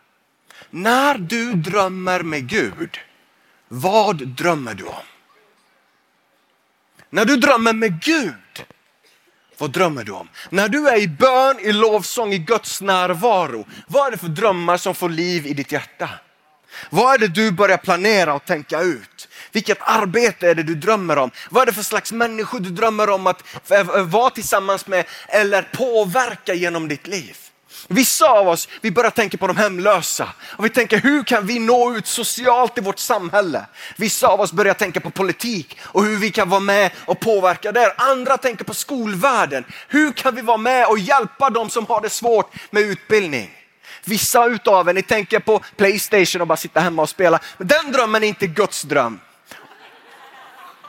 när 0.69 1.17
du 1.17 1.53
drömmer 1.53 2.19
med 2.19 2.47
Gud, 2.47 2.99
vad 3.67 4.27
drömmer 4.27 4.73
du 4.73 4.83
om? 4.83 5.05
När 7.09 7.25
du 7.25 7.36
drömmer 7.36 7.73
med 7.73 8.01
Gud, 8.03 8.33
vad 9.63 9.71
drömmer 9.71 10.04
du 10.04 10.12
om? 10.12 10.30
När 10.49 10.69
du 10.69 10.88
är 10.88 10.97
i 10.97 11.08
bön, 11.08 11.60
i 11.60 11.71
lovsång, 11.71 12.34
i 12.34 12.38
Guds 12.38 12.82
närvaro, 12.82 13.67
vad 13.88 14.08
är 14.08 14.12
det 14.12 14.17
för 14.17 14.28
drömmar 14.28 14.78
som 14.78 14.95
får 14.95 15.10
liv 15.10 15.47
i 15.47 15.54
ditt 15.54 15.71
hjärta? 15.71 16.10
Vad 16.89 17.13
är 17.13 17.17
det 17.17 17.28
du 17.28 17.52
börjar 17.52 17.78
planera 17.78 18.34
och 18.34 18.45
tänka 18.45 18.82
ut? 18.82 19.28
Vilket 19.52 19.78
arbete 19.82 20.49
är 20.49 20.56
det 20.56 20.63
du 20.63 20.76
drömmer 20.76 21.17
om? 21.17 21.32
Vad 21.49 21.62
är 21.62 21.65
det 21.65 21.73
för 21.73 21.84
slags 21.84 22.12
människor 22.12 22.60
du 22.60 22.69
drömmer 22.69 23.10
om 23.10 23.28
att 23.28 23.43
vara 24.06 24.30
tillsammans 24.30 24.88
med 24.88 25.06
eller 25.28 25.62
påverka 25.62 26.54
genom 26.54 26.88
ditt 26.88 27.08
liv? 27.08 27.38
Vissa 27.88 28.30
av 28.30 28.48
oss 28.48 28.69
vi 28.82 28.91
börjar 28.91 29.12
tänka 29.12 29.38
på 29.38 29.48
de 29.48 29.58
hemlösa 29.58 30.30
och 30.43 30.65
vi 30.65 30.69
tänker 30.69 30.98
hur 30.98 31.24
kan 31.24 31.46
vi 31.46 31.60
nå 31.60 31.96
ut 31.96 32.08
socialt 32.08 32.78
i 32.78 32.82
vårt 32.82 33.00
samhälle? 33.00 33.65
Vissa 33.96 34.28
av 34.28 34.41
oss 34.41 34.54
börjar 34.54 34.74
tänka 34.74 35.00
på 35.00 35.10
politik 35.10 35.78
och 35.84 36.04
hur 36.04 36.17
vi 36.17 36.32
kan 36.32 36.50
vara 36.50 36.60
med 36.60 36.91
och 37.06 37.19
påverka 37.19 37.72
där. 37.72 37.93
Andra 37.98 38.38
tänker 38.38 38.63
på 38.63 38.74
skolvärlden. 38.74 39.65
Hur 39.88 40.12
kan 40.12 40.36
vi 40.36 40.41
vara 40.41 40.58
med 40.58 40.88
och 40.88 41.00
hjälpa 41.00 41.50
de 41.50 41.69
som 41.69 41.86
har 41.86 42.02
det 42.02 42.10
svårt 42.10 42.54
med 42.72 42.84
utbildning? 42.84 43.52
Vissa 44.06 44.46
utav 44.46 44.89
er, 44.89 44.93
ni 44.93 45.02
tänker 45.02 45.39
på 45.39 45.60
Playstation 45.76 46.41
och 46.41 46.48
bara 46.48 46.58
sitta 46.58 46.80
hemma 46.80 47.02
och 47.02 47.10
spela. 47.10 47.39
Men 47.58 47.67
den 47.67 47.91
drömmen 47.91 48.24
är 48.24 48.28
inte 48.28 48.48
Guds 48.48 48.82
dröm. 48.82 49.19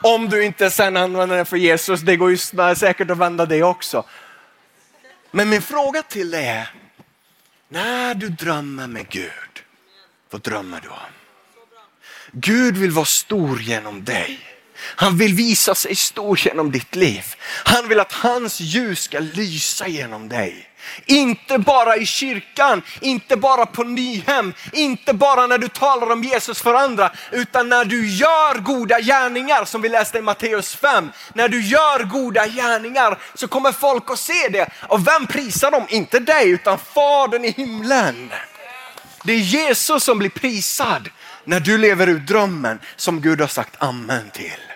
Om 0.01 0.29
du 0.29 0.45
inte 0.45 0.69
sen 0.69 0.97
använder 0.97 1.35
den 1.35 1.45
för 1.45 1.57
Jesus, 1.57 2.01
det 2.01 2.15
går 2.15 2.29
ju 2.29 2.37
säkert 2.75 3.11
att 3.11 3.17
vända 3.17 3.45
det 3.45 3.63
också. 3.63 4.03
Men 5.31 5.49
min 5.49 5.61
fråga 5.61 6.01
till 6.01 6.31
dig 6.31 6.47
är, 6.47 6.69
när 7.69 8.15
du 8.15 8.29
drömmer 8.29 8.87
med 8.87 9.09
Gud, 9.09 9.63
vad 10.29 10.41
drömmer 10.41 10.81
du 10.81 10.89
om? 10.89 11.15
Gud 12.31 12.77
vill 12.77 12.91
vara 12.91 13.05
stor 13.05 13.61
genom 13.61 14.03
dig. 14.03 14.39
Han 14.77 15.17
vill 15.17 15.33
visa 15.33 15.75
sig 15.75 15.95
stor 15.95 16.39
genom 16.45 16.71
ditt 16.71 16.95
liv. 16.95 17.23
Han 17.65 17.89
vill 17.89 17.99
att 17.99 18.11
hans 18.11 18.59
ljus 18.61 19.01
ska 19.01 19.19
lysa 19.19 19.87
genom 19.87 20.29
dig. 20.29 20.69
Inte 21.05 21.57
bara 21.57 21.97
i 21.97 22.05
kyrkan, 22.05 22.81
inte 23.01 23.37
bara 23.37 23.65
på 23.65 23.83
Nyhem, 23.83 24.53
inte 24.71 25.13
bara 25.13 25.47
när 25.47 25.57
du 25.57 25.67
talar 25.67 26.11
om 26.11 26.23
Jesus 26.23 26.61
för 26.61 26.73
andra, 26.73 27.11
utan 27.31 27.69
när 27.69 27.85
du 27.85 28.09
gör 28.09 28.59
goda 28.59 28.99
gärningar 28.99 29.65
som 29.65 29.81
vi 29.81 29.89
läste 29.89 30.17
i 30.17 30.21
Matteus 30.21 30.75
5. 30.75 31.11
När 31.33 31.49
du 31.49 31.61
gör 31.61 32.03
goda 32.03 32.47
gärningar 32.47 33.17
så 33.33 33.47
kommer 33.47 33.71
folk 33.71 34.11
att 34.11 34.19
se 34.19 34.47
det. 34.49 34.69
Och 34.87 35.07
vem 35.07 35.27
prisar 35.27 35.71
dem? 35.71 35.85
Inte 35.89 36.19
dig, 36.19 36.49
utan 36.49 36.77
Fadern 36.77 37.45
i 37.45 37.51
himlen. 37.51 38.31
Det 39.23 39.33
är 39.33 39.37
Jesus 39.37 40.03
som 40.03 40.19
blir 40.19 40.29
prisad 40.29 41.09
när 41.43 41.59
du 41.59 41.77
lever 41.77 42.07
ut 42.07 42.27
drömmen 42.27 42.79
som 42.95 43.21
Gud 43.21 43.41
har 43.41 43.47
sagt 43.47 43.75
amen 43.77 44.29
till. 44.33 44.74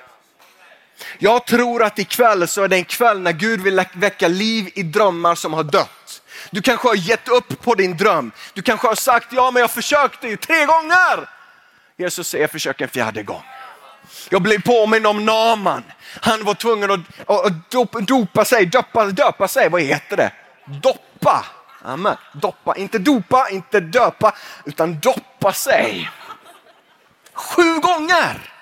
Jag 1.17 1.45
tror 1.45 1.83
att 1.83 1.99
ikväll 1.99 2.47
så 2.47 2.63
är 2.63 2.67
det 2.67 2.75
en 2.75 2.85
kväll 2.85 3.19
när 3.19 3.31
Gud 3.31 3.61
vill 3.61 3.85
väcka 3.93 4.27
liv 4.27 4.69
i 4.75 4.83
drömmar 4.83 5.35
som 5.35 5.53
har 5.53 5.63
dött. 5.63 6.21
Du 6.51 6.61
kanske 6.61 6.87
har 6.87 6.95
gett 6.95 7.27
upp 7.29 7.61
på 7.61 7.75
din 7.75 7.97
dröm. 7.97 8.31
Du 8.53 8.61
kanske 8.61 8.87
har 8.87 8.95
sagt, 8.95 9.27
ja 9.31 9.51
men 9.51 9.61
jag 9.61 9.71
försökte 9.71 10.27
ju 10.27 10.37
tre 10.37 10.65
gånger. 10.65 11.29
Jesus 11.97 12.27
säger, 12.27 12.47
försök 12.47 12.81
en 12.81 12.89
fjärde 12.89 13.23
gång. 13.23 13.43
Jag 14.29 14.41
blev 14.41 14.61
påminn 14.61 15.05
om 15.05 15.25
Naman. 15.25 15.83
Han 16.21 16.43
var 16.43 16.53
tvungen 16.53 16.91
att, 16.91 16.99
att 17.29 18.07
dopa 18.07 18.45
sig, 18.45 18.65
döpa, 18.65 19.05
döpa 19.05 19.47
sig, 19.47 19.69
vad 19.69 19.81
heter 19.81 20.17
det? 20.17 20.31
Doppa. 20.65 21.45
Amen. 21.81 22.15
Doppa, 22.33 22.75
inte 22.75 22.97
dopa, 22.99 23.49
inte 23.49 23.79
döpa, 23.79 24.35
utan 24.65 24.99
doppa 24.99 25.53
sig. 25.53 26.09
Sju 27.33 27.79
gånger! 27.79 28.53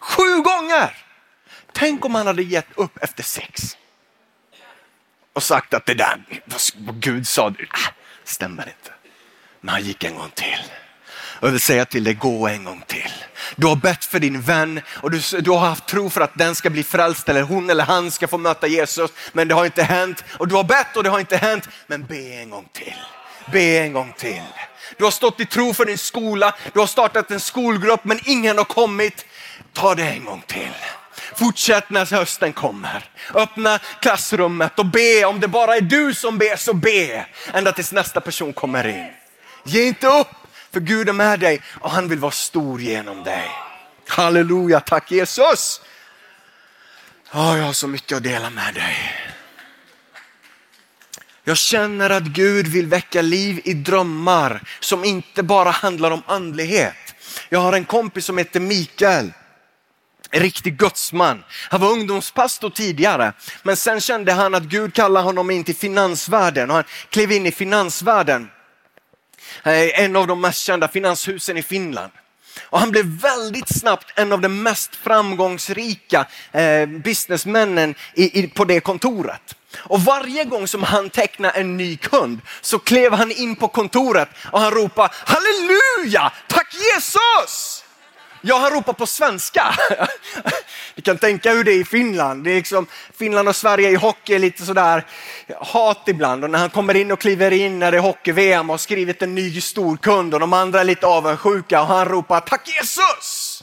Sju 0.00 0.42
gånger! 0.42 1.05
Tänk 1.78 2.04
om 2.04 2.14
han 2.14 2.26
hade 2.26 2.42
gett 2.42 2.66
upp 2.74 2.98
efter 3.02 3.22
sex. 3.22 3.76
Och 5.32 5.42
sagt 5.42 5.74
att 5.74 5.86
det 5.86 5.94
där, 5.94 6.24
vad 6.76 7.00
Gud 7.00 7.26
sa, 7.26 7.50
det 7.50 7.62
äh, 7.62 7.68
stämmer 8.24 8.62
inte. 8.62 8.92
Men 9.60 9.72
han 9.72 9.82
gick 9.82 10.04
en 10.04 10.14
gång 10.14 10.30
till. 10.34 10.72
Och 11.40 11.46
jag 11.46 11.52
vill 11.52 11.60
säga 11.60 11.84
till 11.84 12.04
dig, 12.04 12.14
gå 12.14 12.48
en 12.48 12.64
gång 12.64 12.82
till. 12.86 13.12
Du 13.56 13.66
har 13.66 13.76
bett 13.76 14.04
för 14.04 14.18
din 14.18 14.40
vän 14.40 14.80
och 14.88 15.10
du, 15.10 15.20
du 15.40 15.50
har 15.50 15.58
haft 15.58 15.86
tro 15.86 16.10
för 16.10 16.20
att 16.20 16.34
den 16.34 16.54
ska 16.54 16.70
bli 16.70 16.82
frälst 16.82 17.28
eller 17.28 17.42
hon 17.42 17.70
eller 17.70 17.84
han 17.84 18.10
ska 18.10 18.28
få 18.28 18.38
möta 18.38 18.66
Jesus. 18.66 19.10
Men 19.32 19.48
det 19.48 19.54
har 19.54 19.64
inte 19.64 19.82
hänt. 19.82 20.24
Och 20.38 20.48
du 20.48 20.54
har 20.54 20.64
bett 20.64 20.96
och 20.96 21.02
det 21.02 21.10
har 21.10 21.20
inte 21.20 21.36
hänt. 21.36 21.68
Men 21.86 22.06
be 22.06 22.34
en 22.34 22.50
gång 22.50 22.68
till. 22.72 22.96
Be 23.52 23.78
en 23.78 23.92
gång 23.92 24.14
till. 24.18 24.42
Du 24.96 25.04
har 25.04 25.10
stått 25.10 25.40
i 25.40 25.46
tro 25.46 25.74
för 25.74 25.84
din 25.84 25.98
skola, 25.98 26.54
du 26.72 26.80
har 26.80 26.86
startat 26.86 27.30
en 27.30 27.40
skolgrupp 27.40 28.04
men 28.04 28.20
ingen 28.24 28.58
har 28.58 28.64
kommit. 28.64 29.26
Ta 29.72 29.94
det 29.94 30.08
en 30.08 30.24
gång 30.24 30.42
till. 30.46 30.72
Fortsätt 31.36 31.90
när 31.90 32.14
hösten 32.14 32.52
kommer. 32.52 33.04
Öppna 33.34 33.78
klassrummet 33.78 34.78
och 34.78 34.86
be. 34.86 35.24
Om 35.24 35.40
det 35.40 35.48
bara 35.48 35.76
är 35.76 35.80
du 35.80 36.14
som 36.14 36.38
ber 36.38 36.56
så 36.56 36.74
be 36.74 37.26
ända 37.52 37.72
tills 37.72 37.92
nästa 37.92 38.20
person 38.20 38.52
kommer 38.52 38.86
in. 38.86 39.06
Ge 39.64 39.82
inte 39.86 40.06
upp 40.06 40.28
för 40.72 40.80
Gud 40.80 41.08
är 41.08 41.12
med 41.12 41.40
dig 41.40 41.62
och 41.80 41.90
han 41.90 42.08
vill 42.08 42.18
vara 42.18 42.32
stor 42.32 42.80
genom 42.80 43.24
dig. 43.24 43.50
Halleluja, 44.08 44.80
tack 44.80 45.10
Jesus. 45.10 45.80
Oh, 47.32 47.58
jag 47.58 47.64
har 47.64 47.72
så 47.72 47.88
mycket 47.88 48.16
att 48.16 48.22
dela 48.22 48.50
med 48.50 48.74
dig. 48.74 48.96
Jag 51.44 51.56
känner 51.56 52.10
att 52.10 52.22
Gud 52.22 52.66
vill 52.66 52.86
väcka 52.86 53.22
liv 53.22 53.60
i 53.64 53.74
drömmar 53.74 54.62
som 54.80 55.04
inte 55.04 55.42
bara 55.42 55.70
handlar 55.70 56.10
om 56.10 56.22
andlighet. 56.26 57.14
Jag 57.48 57.58
har 57.58 57.72
en 57.72 57.84
kompis 57.84 58.24
som 58.24 58.38
heter 58.38 58.60
Mikael. 58.60 59.32
En 60.30 60.40
riktig 60.40 60.76
gudsman. 60.78 61.44
Han 61.70 61.80
var 61.80 61.88
ungdomspastor 61.88 62.70
tidigare, 62.70 63.32
men 63.62 63.76
sen 63.76 64.00
kände 64.00 64.32
han 64.32 64.54
att 64.54 64.62
Gud 64.62 64.94
kallade 64.94 65.24
honom 65.24 65.50
in 65.50 65.64
till 65.64 65.76
finansvärlden 65.76 66.70
och 66.70 66.76
han 66.76 66.84
klev 67.10 67.32
in 67.32 67.46
i 67.46 67.52
finansvärlden. 67.52 68.50
En 69.94 70.16
av 70.16 70.26
de 70.26 70.40
mest 70.40 70.58
kända 70.58 70.88
finanshusen 70.88 71.56
i 71.56 71.62
Finland. 71.62 72.12
Och 72.62 72.80
han 72.80 72.90
blev 72.90 73.04
väldigt 73.04 73.78
snabbt 73.78 74.18
en 74.18 74.32
av 74.32 74.40
de 74.40 74.62
mest 74.62 74.96
framgångsrika 74.96 76.26
eh, 76.52 76.86
businessmännen 76.86 77.94
i, 78.14 78.40
i, 78.40 78.48
på 78.48 78.64
det 78.64 78.80
kontoret. 78.80 79.56
Och 79.76 80.00
varje 80.00 80.44
gång 80.44 80.68
som 80.68 80.82
han 80.82 81.10
tecknade 81.10 81.58
en 81.58 81.76
ny 81.76 81.96
kund 81.96 82.40
så 82.60 82.78
klev 82.78 83.12
han 83.12 83.30
in 83.30 83.56
på 83.56 83.68
kontoret 83.68 84.28
och 84.52 84.60
han 84.60 84.70
ropade 84.70 85.14
halleluja, 85.14 86.32
tack 86.48 86.74
Jesus! 86.74 87.75
Ja, 88.48 88.58
han 88.58 88.70
ropar 88.70 88.92
på 88.92 89.06
svenska. 89.06 89.74
Ni 90.94 91.02
kan 91.02 91.18
tänka 91.18 91.50
hur 91.50 91.64
det 91.64 91.72
är 91.72 91.80
i 91.80 91.84
Finland. 91.84 92.44
Det 92.44 92.50
är 92.50 92.54
liksom, 92.54 92.86
Finland 93.18 93.48
och 93.48 93.56
Sverige 93.56 93.90
i 93.90 93.94
hockey 93.94 94.34
är 94.34 94.38
lite 94.38 94.64
sådär 94.64 95.06
hat 95.60 96.02
ibland. 96.06 96.44
Och 96.44 96.50
när 96.50 96.58
han 96.58 96.70
kommer 96.70 96.96
in 96.96 97.12
och 97.12 97.20
kliver 97.20 97.52
in 97.52 97.78
när 97.78 97.92
det 97.92 97.98
är 97.98 98.02
hockey-VM 98.02 98.70
och 98.70 98.72
har 98.72 98.78
skrivit 98.78 99.22
en 99.22 99.34
ny 99.34 99.60
stor 99.60 99.96
kund 99.96 100.34
och 100.34 100.40
de 100.40 100.52
andra 100.52 100.80
är 100.80 100.84
lite 100.84 101.06
avundsjuka 101.06 101.80
och 101.80 101.86
han 101.86 102.04
ropar 102.04 102.40
tack 102.40 102.68
Jesus! 102.68 103.62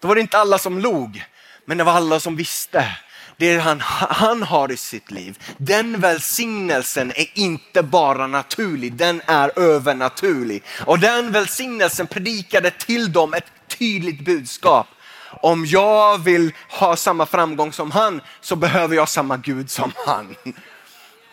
Då 0.00 0.08
var 0.08 0.14
det 0.14 0.20
inte 0.20 0.38
alla 0.38 0.58
som 0.58 0.78
log, 0.78 1.24
men 1.64 1.78
det 1.78 1.84
var 1.84 1.92
alla 1.92 2.20
som 2.20 2.36
visste 2.36 2.96
det 3.36 3.58
han, 3.58 3.80
han 3.80 4.42
har 4.42 4.72
i 4.72 4.76
sitt 4.76 5.10
liv, 5.10 5.38
den 5.58 6.00
välsignelsen 6.00 7.12
är 7.16 7.26
inte 7.34 7.82
bara 7.82 8.26
naturlig, 8.26 8.92
den 8.92 9.22
är 9.26 9.58
övernaturlig. 9.58 10.62
Och 10.86 10.98
den 10.98 11.32
välsignelsen 11.32 12.06
predikade 12.06 12.70
till 12.70 13.12
dem 13.12 13.34
ett 13.34 13.52
tydligt 13.78 14.24
budskap. 14.24 14.86
Om 15.42 15.66
jag 15.66 16.18
vill 16.18 16.52
ha 16.70 16.96
samma 16.96 17.26
framgång 17.26 17.72
som 17.72 17.90
han 17.90 18.20
så 18.40 18.56
behöver 18.56 18.96
jag 18.96 19.08
samma 19.08 19.36
Gud 19.36 19.70
som 19.70 19.92
han. 20.06 20.34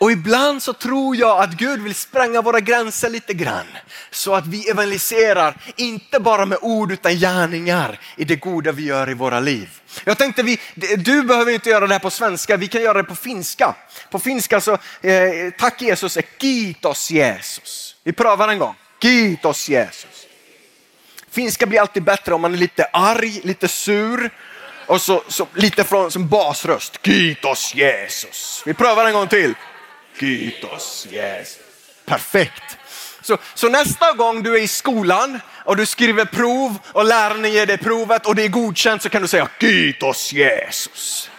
Och 0.02 0.12
ibland 0.12 0.62
så 0.62 0.72
tror 0.72 1.16
jag 1.16 1.42
att 1.42 1.52
Gud 1.52 1.82
vill 1.82 1.94
spränga 1.94 2.42
våra 2.42 2.60
gränser 2.60 3.10
lite 3.10 3.34
grann. 3.34 3.66
Så 4.10 4.34
att 4.34 4.46
vi 4.46 4.70
evangeliserar, 4.70 5.56
inte 5.76 6.20
bara 6.20 6.46
med 6.46 6.58
ord 6.62 6.92
utan 6.92 7.14
gärningar 7.14 8.00
i 8.16 8.24
det 8.24 8.36
goda 8.36 8.72
vi 8.72 8.84
gör 8.84 9.10
i 9.10 9.14
våra 9.14 9.40
liv. 9.40 9.68
Jag 10.04 10.18
tänkte, 10.18 10.42
vi, 10.42 10.60
du 10.96 11.22
behöver 11.22 11.52
inte 11.52 11.70
göra 11.70 11.86
det 11.86 11.94
här 11.94 11.98
på 11.98 12.10
svenska, 12.10 12.56
vi 12.56 12.68
kan 12.68 12.82
göra 12.82 13.02
det 13.02 13.08
på 13.08 13.14
finska. 13.14 13.74
På 14.10 14.18
finska 14.18 14.60
så, 14.60 14.72
eh, 15.00 15.50
tack 15.58 15.82
Jesus 15.82 16.16
är 16.16 16.24
kiitos 16.40 17.10
Jesus. 17.10 17.96
Vi 18.04 18.12
prövar 18.12 18.48
en 18.48 18.58
gång. 18.58 18.74
Kiitos 19.02 19.68
Jesus. 19.68 20.26
Finska 21.30 21.66
blir 21.66 21.80
alltid 21.80 22.02
bättre 22.02 22.34
om 22.34 22.40
man 22.40 22.52
är 22.52 22.58
lite 22.58 22.84
arg, 22.84 23.40
lite 23.44 23.68
sur 23.68 24.30
och 24.86 25.00
så, 25.00 25.22
så 25.28 25.46
lite 25.54 25.84
från 25.84 26.10
som 26.10 26.28
basröst. 26.28 26.98
Kiitos 27.04 27.74
Jesus. 27.74 28.62
Vi 28.66 28.74
prövar 28.74 29.06
en 29.06 29.12
gång 29.12 29.28
till. 29.28 29.54
Kiitos 30.18 31.06
Jesus. 31.10 31.58
Perfekt. 32.04 32.78
Så, 33.20 33.38
så, 33.54 33.68
nästa 33.68 34.12
gång 34.12 34.42
du 34.42 34.54
är 34.54 34.62
i 34.62 34.68
skolan 34.68 35.40
och 35.64 35.76
du 35.76 35.86
skriver 35.86 36.24
prov 36.24 36.78
och 36.92 37.04
läraren 37.04 37.52
ger 37.52 37.66
dig 37.66 37.78
provet 37.78 38.26
och 38.26 38.34
det 38.34 38.44
är 38.44 38.48
godkänt 38.48 39.02
så 39.02 39.08
kan 39.08 39.22
du 39.22 39.28
säga 39.28 39.48
Kiitos 39.60 40.32
Jesus. 40.32 41.30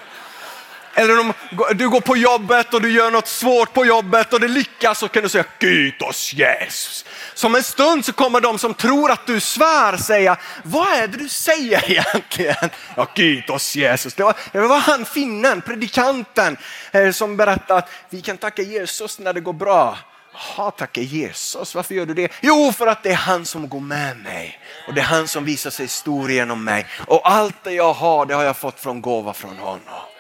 Eller 0.96 1.20
om 1.20 1.34
du 1.76 1.90
går 1.90 2.02
på 2.02 2.18
jobbet 2.18 2.74
och 2.74 2.82
du 2.82 2.92
gör 2.92 3.12
något 3.12 3.28
svårt 3.28 3.74
på 3.74 3.86
jobbet 3.86 4.34
och 4.34 4.40
det 4.40 4.48
lyckas 4.48 5.00
så 5.00 5.08
kan 5.08 5.24
du 5.24 5.30
säga 5.30 5.44
Kiitos 5.60 6.34
Jesus. 6.34 7.06
Som 7.34 7.56
en 7.56 7.64
stund 7.64 8.06
så 8.06 8.14
kommer 8.14 8.42
de 8.42 8.60
som 8.60 8.74
tror 8.74 9.12
att 9.12 9.26
du 9.26 9.40
svär 9.40 9.98
säga, 9.98 10.38
vad 10.64 10.88
är 10.88 11.08
det 11.08 11.18
du 11.18 11.30
säger 11.30 11.92
egentligen? 11.92 12.70
Ja, 12.96 13.08
Kiitos 13.16 13.76
Jesus. 13.76 14.14
Det 14.14 14.24
var, 14.24 14.36
det 14.52 14.60
var 14.60 14.80
han 14.80 15.06
finnen, 15.06 15.62
predikanten, 15.62 16.58
eh, 16.92 17.12
som 17.12 17.38
berättade 17.38 17.80
att 17.80 17.90
vi 18.10 18.22
kan 18.22 18.38
tacka 18.38 18.62
Jesus 18.62 19.20
när 19.20 19.34
det 19.34 19.42
går 19.42 19.54
bra. 19.54 19.98
Jaha, 20.34 20.72
tacka 20.72 21.02
Jesus. 21.02 21.76
Varför 21.76 21.96
gör 21.96 22.06
du 22.06 22.14
det? 22.14 22.32
Jo, 22.42 22.74
för 22.78 22.88
att 22.88 23.04
det 23.04 23.10
är 23.10 23.16
han 23.16 23.46
som 23.46 23.70
går 23.70 23.80
med 23.80 24.18
mig 24.18 24.60
och 24.88 24.94
det 24.94 25.02
är 25.02 25.06
han 25.06 25.28
som 25.28 25.46
visar 25.46 25.70
sig 25.70 25.88
stor 25.88 26.32
genom 26.32 26.64
mig. 26.64 26.86
Och 27.08 27.32
allt 27.32 27.64
det 27.64 27.72
jag 27.72 27.94
har, 27.94 28.26
det 28.26 28.34
har 28.34 28.44
jag 28.44 28.58
fått 28.58 28.80
från 28.80 29.02
gåva 29.02 29.34
från 29.34 29.58
honom. 29.58 30.13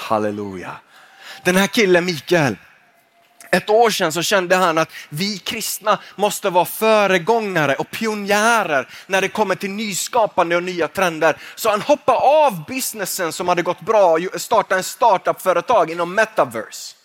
Halleluja. 0.00 0.76
Den 1.44 1.56
här 1.56 1.66
killen 1.66 2.04
Mikael, 2.04 2.56
ett 3.50 3.70
år 3.70 3.90
sedan 3.90 4.12
så 4.12 4.22
kände 4.22 4.56
han 4.56 4.78
att 4.78 4.90
vi 5.08 5.38
kristna 5.38 5.98
måste 6.16 6.50
vara 6.50 6.64
föregångare 6.64 7.74
och 7.74 7.90
pionjärer 7.90 8.88
när 9.06 9.20
det 9.20 9.28
kommer 9.28 9.54
till 9.54 9.70
nyskapande 9.70 10.56
och 10.56 10.62
nya 10.62 10.88
trender. 10.88 11.36
Så 11.54 11.70
han 11.70 11.80
hoppade 11.80 12.18
av 12.18 12.64
businessen 12.64 13.32
som 13.32 13.48
hade 13.48 13.62
gått 13.62 13.80
bra 13.80 14.12
och 14.12 14.40
startade 14.40 14.78
en 14.78 14.84
startup-företag 14.84 15.90
inom 15.90 16.14
metaverse. 16.14 16.99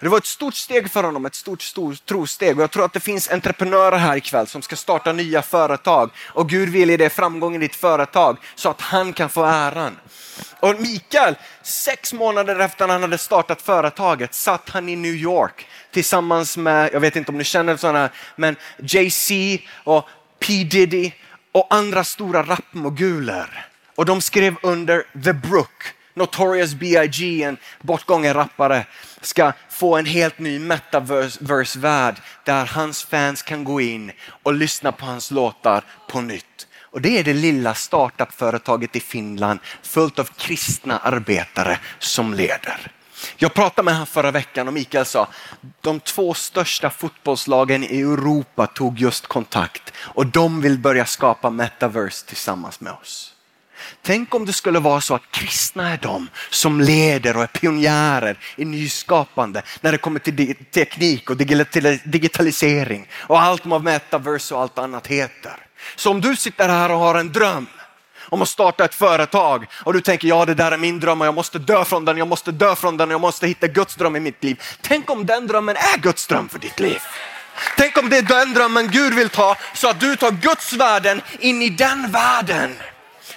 Det 0.00 0.08
var 0.08 0.18
ett 0.18 0.26
stort 0.26 0.54
steg 0.54 0.90
för 0.90 1.02
honom, 1.02 1.26
ett 1.26 1.34
stort, 1.34 1.62
stort 1.62 2.06
trosteg. 2.06 2.56
Och 2.56 2.62
jag 2.62 2.70
tror 2.70 2.84
att 2.84 2.92
det 2.92 3.00
finns 3.00 3.30
entreprenörer 3.30 3.96
här 3.96 4.16
ikväll 4.16 4.46
som 4.46 4.62
ska 4.62 4.76
starta 4.76 5.12
nya 5.12 5.42
företag. 5.42 6.10
Och 6.26 6.48
Gud 6.48 6.68
vill 6.68 6.90
ge 6.90 6.96
dig 6.96 7.10
framgång 7.10 7.54
i 7.54 7.58
ditt 7.58 7.76
företag 7.76 8.38
så 8.54 8.70
att 8.70 8.80
han 8.80 9.12
kan 9.12 9.28
få 9.28 9.44
äran. 9.44 9.96
Och 10.60 10.80
Mikael, 10.80 11.34
sex 11.62 12.12
månader 12.12 12.58
efter 12.58 12.84
att 12.84 12.90
han 12.90 13.02
hade 13.02 13.18
startat 13.18 13.62
företaget 13.62 14.34
satt 14.34 14.68
han 14.68 14.88
i 14.88 14.96
New 14.96 15.14
York 15.14 15.68
tillsammans 15.90 16.56
med, 16.56 16.90
jag 16.92 17.00
vet 17.00 17.16
inte 17.16 17.30
om 17.30 17.38
ni 17.38 17.44
känner 17.44 17.76
sådana, 17.76 18.10
men 18.36 18.56
Jay-Z 18.78 19.62
och 19.84 20.08
P 20.40 20.64
Diddy 20.64 21.12
och 21.52 21.66
andra 21.70 22.04
stora 22.04 22.42
rapmoguler. 22.42 23.66
Och 23.94 24.04
de 24.04 24.20
skrev 24.20 24.56
under 24.62 25.22
The 25.24 25.32
Brook 25.32 25.94
Notorious 26.16 26.74
B.I.G. 26.74 27.42
en 27.42 27.56
bortgången 27.82 28.34
rappare, 28.34 28.86
ska 29.20 29.52
få 29.70 29.96
en 29.96 30.06
helt 30.06 30.38
ny 30.38 30.58
metaverse-värld 30.58 32.16
där 32.44 32.66
hans 32.66 33.04
fans 33.04 33.42
kan 33.42 33.64
gå 33.64 33.80
in 33.80 34.12
och 34.42 34.54
lyssna 34.54 34.92
på 34.92 35.04
hans 35.04 35.30
låtar 35.30 35.84
på 36.08 36.20
nytt. 36.20 36.66
Och 36.80 37.00
det 37.00 37.18
är 37.18 37.24
det 37.24 37.32
lilla 37.32 37.74
startup-företaget 37.74 38.96
i 38.96 39.00
Finland 39.00 39.60
fullt 39.82 40.18
av 40.18 40.24
kristna 40.24 40.98
arbetare 40.98 41.78
som 41.98 42.34
leder. 42.34 42.92
Jag 43.36 43.54
pratade 43.54 43.84
med 43.84 43.94
honom 43.94 44.06
förra 44.06 44.30
veckan 44.30 44.68
och 44.68 44.74
Mikael 44.74 45.06
sa 45.06 45.28
de 45.80 46.00
två 46.00 46.34
största 46.34 46.90
fotbollslagen 46.90 47.84
i 47.84 48.00
Europa 48.00 48.66
tog 48.66 49.00
just 49.00 49.26
kontakt 49.26 49.92
och 49.98 50.26
de 50.26 50.60
vill 50.60 50.78
börja 50.78 51.06
skapa 51.06 51.50
metaverse 51.50 52.26
tillsammans 52.26 52.80
med 52.80 52.92
oss. 52.92 53.35
Tänk 54.02 54.34
om 54.34 54.46
det 54.46 54.52
skulle 54.52 54.78
vara 54.78 55.00
så 55.00 55.14
att 55.14 55.30
kristna 55.30 55.92
är 55.92 55.98
de 56.02 56.28
som 56.50 56.80
leder 56.80 57.36
och 57.36 57.42
är 57.42 57.46
pionjärer 57.46 58.38
i 58.56 58.64
nyskapande 58.64 59.62
när 59.80 59.92
det 59.92 59.98
kommer 59.98 60.20
till 60.20 60.54
teknik 60.74 61.30
och 61.30 61.36
digitalisering 62.04 63.08
och 63.12 63.40
allt 63.40 63.66
vad 63.66 63.84
metaverse 63.84 64.54
och 64.54 64.60
allt 64.60 64.78
annat 64.78 65.06
heter. 65.06 65.56
Så 65.96 66.10
om 66.10 66.20
du 66.20 66.36
sitter 66.36 66.68
här 66.68 66.90
och 66.90 66.98
har 66.98 67.14
en 67.14 67.32
dröm 67.32 67.66
om 68.28 68.42
att 68.42 68.48
starta 68.48 68.84
ett 68.84 68.94
företag 68.94 69.66
och 69.72 69.92
du 69.92 70.00
tänker 70.00 70.28
ja 70.28 70.44
det 70.44 70.54
där 70.54 70.72
är 70.72 70.76
min 70.76 71.00
dröm 71.00 71.20
och 71.20 71.26
jag 71.26 71.34
måste 71.34 71.58
dö 71.58 71.84
från 71.84 72.04
den, 72.04 72.18
jag 72.18 72.28
måste 72.28 72.52
dö 72.52 72.74
från 72.74 72.96
den, 72.96 73.10
jag 73.10 73.20
måste 73.20 73.46
hitta 73.46 73.66
Guds 73.66 73.94
dröm 73.96 74.16
i 74.16 74.20
mitt 74.20 74.44
liv. 74.44 74.62
Tänk 74.80 75.10
om 75.10 75.26
den 75.26 75.46
drömmen 75.46 75.76
är 75.76 75.98
Guds 75.98 76.26
dröm 76.26 76.48
för 76.48 76.58
ditt 76.58 76.80
liv. 76.80 76.98
Tänk 77.76 77.98
om 77.98 78.10
det 78.10 78.16
är 78.16 78.22
den 78.22 78.54
drömmen 78.54 78.90
Gud 78.90 79.14
vill 79.14 79.28
ta 79.28 79.56
så 79.74 79.88
att 79.88 80.00
du 80.00 80.16
tar 80.16 80.30
Guds 80.30 80.72
världen 80.72 81.22
in 81.38 81.62
i 81.62 81.70
den 81.70 82.10
världen. 82.10 82.76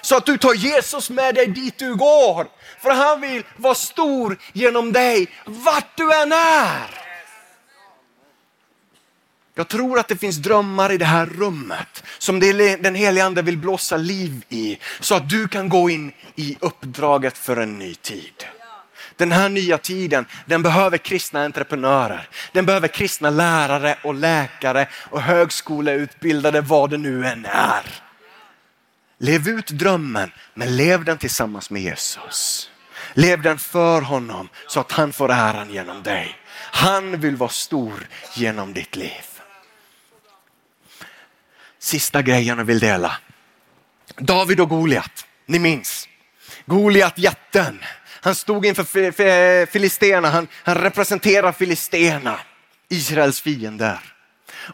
Så 0.00 0.16
att 0.16 0.26
du 0.26 0.38
tar 0.38 0.54
Jesus 0.54 1.10
med 1.10 1.34
dig 1.34 1.46
dit 1.46 1.78
du 1.78 1.94
går. 1.94 2.46
För 2.80 2.90
han 2.90 3.20
vill 3.20 3.44
vara 3.56 3.74
stor 3.74 4.38
genom 4.52 4.92
dig 4.92 5.28
vart 5.44 5.96
du 5.96 6.14
än 6.14 6.32
är. 6.32 7.00
Jag 9.54 9.68
tror 9.68 9.98
att 9.98 10.08
det 10.08 10.16
finns 10.16 10.36
drömmar 10.36 10.92
i 10.92 10.98
det 10.98 11.04
här 11.04 11.26
rummet 11.26 12.04
som 12.18 12.40
den 12.80 12.94
helige 12.94 13.24
ande 13.24 13.42
vill 13.42 13.58
blåsa 13.58 13.96
liv 13.96 14.44
i 14.48 14.78
så 15.00 15.14
att 15.14 15.28
du 15.28 15.48
kan 15.48 15.68
gå 15.68 15.90
in 15.90 16.12
i 16.36 16.56
uppdraget 16.60 17.38
för 17.38 17.56
en 17.56 17.78
ny 17.78 17.94
tid. 17.94 18.46
Den 19.16 19.32
här 19.32 19.48
nya 19.48 19.78
tiden, 19.78 20.26
den 20.46 20.62
behöver 20.62 20.98
kristna 20.98 21.44
entreprenörer. 21.44 22.28
Den 22.52 22.66
behöver 22.66 22.88
kristna 22.88 23.30
lärare 23.30 23.98
och 24.04 24.14
läkare 24.14 24.88
och 25.10 25.22
högskoleutbildade 25.22 26.60
vad 26.60 26.90
det 26.90 26.96
nu 26.96 27.26
än 27.26 27.44
är. 27.44 28.09
Lev 29.22 29.48
ut 29.48 29.66
drömmen, 29.66 30.30
men 30.54 30.76
lev 30.76 31.04
den 31.04 31.18
tillsammans 31.18 31.70
med 31.70 31.82
Jesus. 31.82 32.70
Lev 33.14 33.42
den 33.42 33.58
för 33.58 34.02
honom 34.02 34.48
så 34.66 34.80
att 34.80 34.92
han 34.92 35.12
får 35.12 35.30
äran 35.30 35.70
genom 35.70 36.02
dig. 36.02 36.36
Han 36.54 37.20
vill 37.20 37.36
vara 37.36 37.50
stor 37.50 38.08
genom 38.34 38.72
ditt 38.72 38.96
liv. 38.96 39.24
Sista 41.78 42.22
grejen 42.22 42.58
jag 42.58 42.64
vill 42.64 42.78
dela. 42.78 43.16
David 44.16 44.60
och 44.60 44.68
Goliat, 44.68 45.26
ni 45.46 45.58
minns. 45.58 46.08
Goliat 46.66 47.18
jätten. 47.18 47.80
Han 48.20 48.34
stod 48.34 48.66
inför 48.66 49.66
filisterna, 49.66 50.30
han, 50.30 50.48
han 50.52 50.74
representerar 50.74 51.52
filisterna, 51.52 52.40
Israels 52.88 53.40
fiender. 53.40 53.98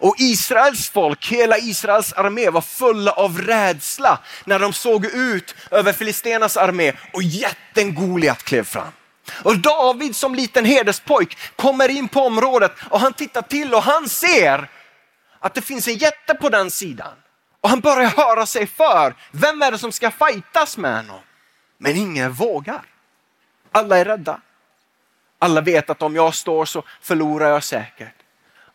Och 0.01 0.15
Israels 0.19 0.91
folk, 0.91 1.27
hela 1.27 1.59
Israels 1.59 2.13
armé 2.13 2.51
var 2.51 2.61
fulla 2.61 3.13
av 3.13 3.39
rädsla 3.39 4.19
när 4.45 4.59
de 4.59 4.73
såg 4.73 5.05
ut 5.07 5.55
över 5.71 5.93
Filistenas 5.93 6.57
armé 6.57 6.93
och 7.13 7.23
jätten 7.23 7.95
Goliat 7.95 8.43
klev 8.43 8.65
fram. 8.65 8.93
Och 9.43 9.59
David 9.59 10.17
som 10.17 10.35
liten 10.35 10.65
hederspojk 10.65 11.39
kommer 11.57 11.89
in 11.89 12.09
på 12.09 12.21
området 12.21 12.73
och 12.91 13.01
han 13.01 13.13
tittar 13.13 13.43
till 13.43 13.75
och 13.75 13.83
han 13.83 14.09
ser 14.09 14.71
att 15.41 15.55
det 15.55 15.63
finns 15.63 15.89
en 15.89 15.97
jätte 15.97 16.35
på 16.35 16.49
den 16.49 16.71
sidan. 16.71 17.13
Och 17.61 17.71
han 17.71 17.81
börjar 17.81 18.09
höra 18.09 18.47
sig 18.47 18.67
för. 18.67 19.15
Vem 19.31 19.63
är 19.63 19.71
det 19.71 19.79
som 19.79 19.93
ska 19.93 20.11
fightas 20.11 20.77
med 20.77 20.97
honom? 20.97 21.21
Men 21.79 21.97
ingen 21.97 22.33
vågar. 22.33 22.83
Alla 23.73 23.99
är 23.99 24.05
rädda. 24.05 24.41
Alla 25.39 25.61
vet 25.61 25.91
att 25.91 26.03
om 26.03 26.17
jag 26.17 26.35
står 26.35 26.65
så 26.65 26.83
förlorar 27.01 27.51
jag 27.51 27.65
säkert. 27.65 28.16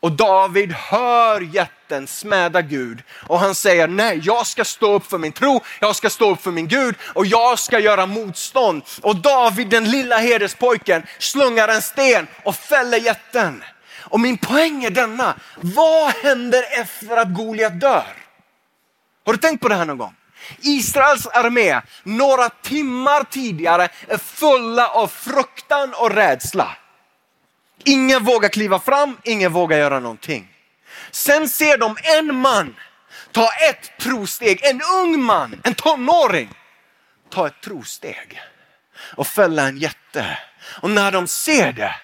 Och 0.02 0.12
David 0.12 0.72
hör 0.72 1.42
jätten 1.42 2.08
smäda 2.08 2.62
Gud 2.62 3.04
och 3.28 3.40
han 3.40 3.56
säger 3.56 3.88
nej, 3.88 4.22
jag 4.24 4.48
ska 4.48 4.66
stå 4.66 4.94
upp 4.94 5.10
för 5.10 5.18
min 5.18 5.32
tro, 5.32 5.62
jag 5.80 5.96
ska 5.96 6.10
stå 6.10 6.32
upp 6.32 6.42
för 6.42 6.52
min 6.52 6.68
Gud 6.68 6.96
och 7.02 7.26
jag 7.26 7.60
ska 7.60 7.80
göra 7.80 8.06
motstånd. 8.06 8.84
Och 9.02 9.16
David, 9.16 9.70
den 9.70 9.92
lilla 9.92 10.18
hederspojken 10.18 11.04
slungar 11.20 11.68
en 11.68 11.82
sten 11.82 12.28
och 12.44 12.56
fäller 12.56 12.98
jätten. 12.98 13.64
Och 14.00 14.20
min 14.20 14.38
poäng 14.38 14.84
är 14.84 14.90
denna, 14.90 15.36
vad 15.56 16.14
händer 16.14 16.64
efter 16.82 17.18
att 17.18 17.34
Goliat 17.34 17.80
dör? 17.80 18.06
Har 19.26 19.34
du 19.34 19.40
tänkt 19.40 19.62
på 19.62 19.68
det 19.68 19.76
här 19.76 19.86
någon 19.86 19.98
gång? 19.98 20.16
Israels 20.62 21.28
armé 21.28 21.82
några 22.04 22.50
timmar 22.50 23.24
tidigare 23.24 23.90
är 24.08 24.18
fulla 24.18 24.88
av 24.88 25.08
fruktan 25.08 25.94
och 25.94 26.12
rädsla. 26.12 26.78
Ingen 27.86 28.24
vågar 28.24 28.50
kliva 28.50 28.80
fram, 28.80 29.18
ingen 29.24 29.52
vågar 29.52 29.78
göra 29.78 30.00
någonting. 30.00 30.48
Sen 31.12 31.50
ser 31.50 31.78
de 31.78 31.98
en 32.04 32.36
man 32.36 32.76
ta 33.32 33.50
ett 33.70 33.92
trosteg, 34.00 34.60
en 34.64 34.82
ung 34.82 35.24
man, 35.24 35.62
en 35.64 35.74
tonåring, 35.74 36.50
ta 37.30 37.48
ett 37.48 37.62
trosteg 37.64 38.42
och 39.16 39.28
fälla 39.28 39.68
en 39.68 39.78
jätte. 39.78 40.38
Och 40.82 40.90
när 40.90 41.12
de 41.12 41.28
ser 41.28 41.74
det 41.74 41.96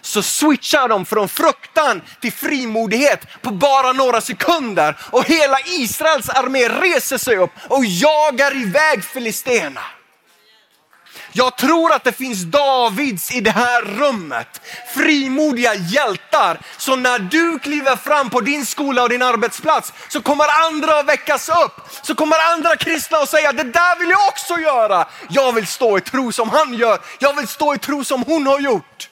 så 0.00 0.22
switchar 0.22 0.88
de 0.88 1.06
från 1.06 1.28
fruktan 1.28 2.02
till 2.20 2.32
frimodighet 2.32 3.42
på 3.42 3.50
bara 3.50 3.92
några 3.92 4.20
sekunder 4.20 4.96
och 5.10 5.24
hela 5.24 5.60
Israels 5.60 6.28
armé 6.28 6.68
reser 6.68 7.18
sig 7.18 7.36
upp 7.36 7.50
och 7.68 7.84
jagar 7.84 8.56
iväg 8.56 9.04
filisterna. 9.04 9.80
Jag 11.32 11.56
tror 11.56 11.92
att 11.92 12.04
det 12.04 12.12
finns 12.12 12.42
Davids 12.42 13.30
i 13.30 13.40
det 13.40 13.50
här 13.50 13.82
rummet. 13.82 14.60
Frimodiga 14.94 15.74
hjältar. 15.74 16.60
Så 16.76 16.96
när 16.96 17.18
du 17.18 17.58
kliver 17.58 17.96
fram 17.96 18.30
på 18.30 18.40
din 18.40 18.66
skola 18.66 19.02
och 19.02 19.08
din 19.08 19.22
arbetsplats 19.22 19.92
så 20.08 20.22
kommer 20.22 20.66
andra 20.66 20.98
att 20.98 21.06
väckas 21.06 21.48
upp. 21.48 21.80
Så 22.02 22.14
kommer 22.14 22.36
andra 22.54 22.76
kristna 22.76 23.18
att 23.18 23.28
säga 23.28 23.52
det 23.52 23.64
där 23.64 23.98
vill 23.98 24.10
jag 24.10 24.28
också 24.28 24.58
göra. 24.58 25.08
Jag 25.28 25.52
vill 25.52 25.66
stå 25.66 25.98
i 25.98 26.00
tro 26.00 26.32
som 26.32 26.50
han 26.50 26.74
gör. 26.74 26.98
Jag 27.18 27.36
vill 27.36 27.48
stå 27.48 27.74
i 27.74 27.78
tro 27.78 28.04
som 28.04 28.22
hon 28.22 28.46
har 28.46 28.60
gjort. 28.60 29.10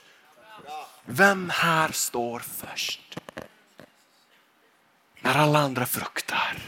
Vem 1.05 1.51
här 1.55 1.93
står 1.93 2.43
först? 2.61 3.19
När 5.21 5.39
alla 5.39 5.59
andra 5.59 5.87
fruktar. 5.87 6.59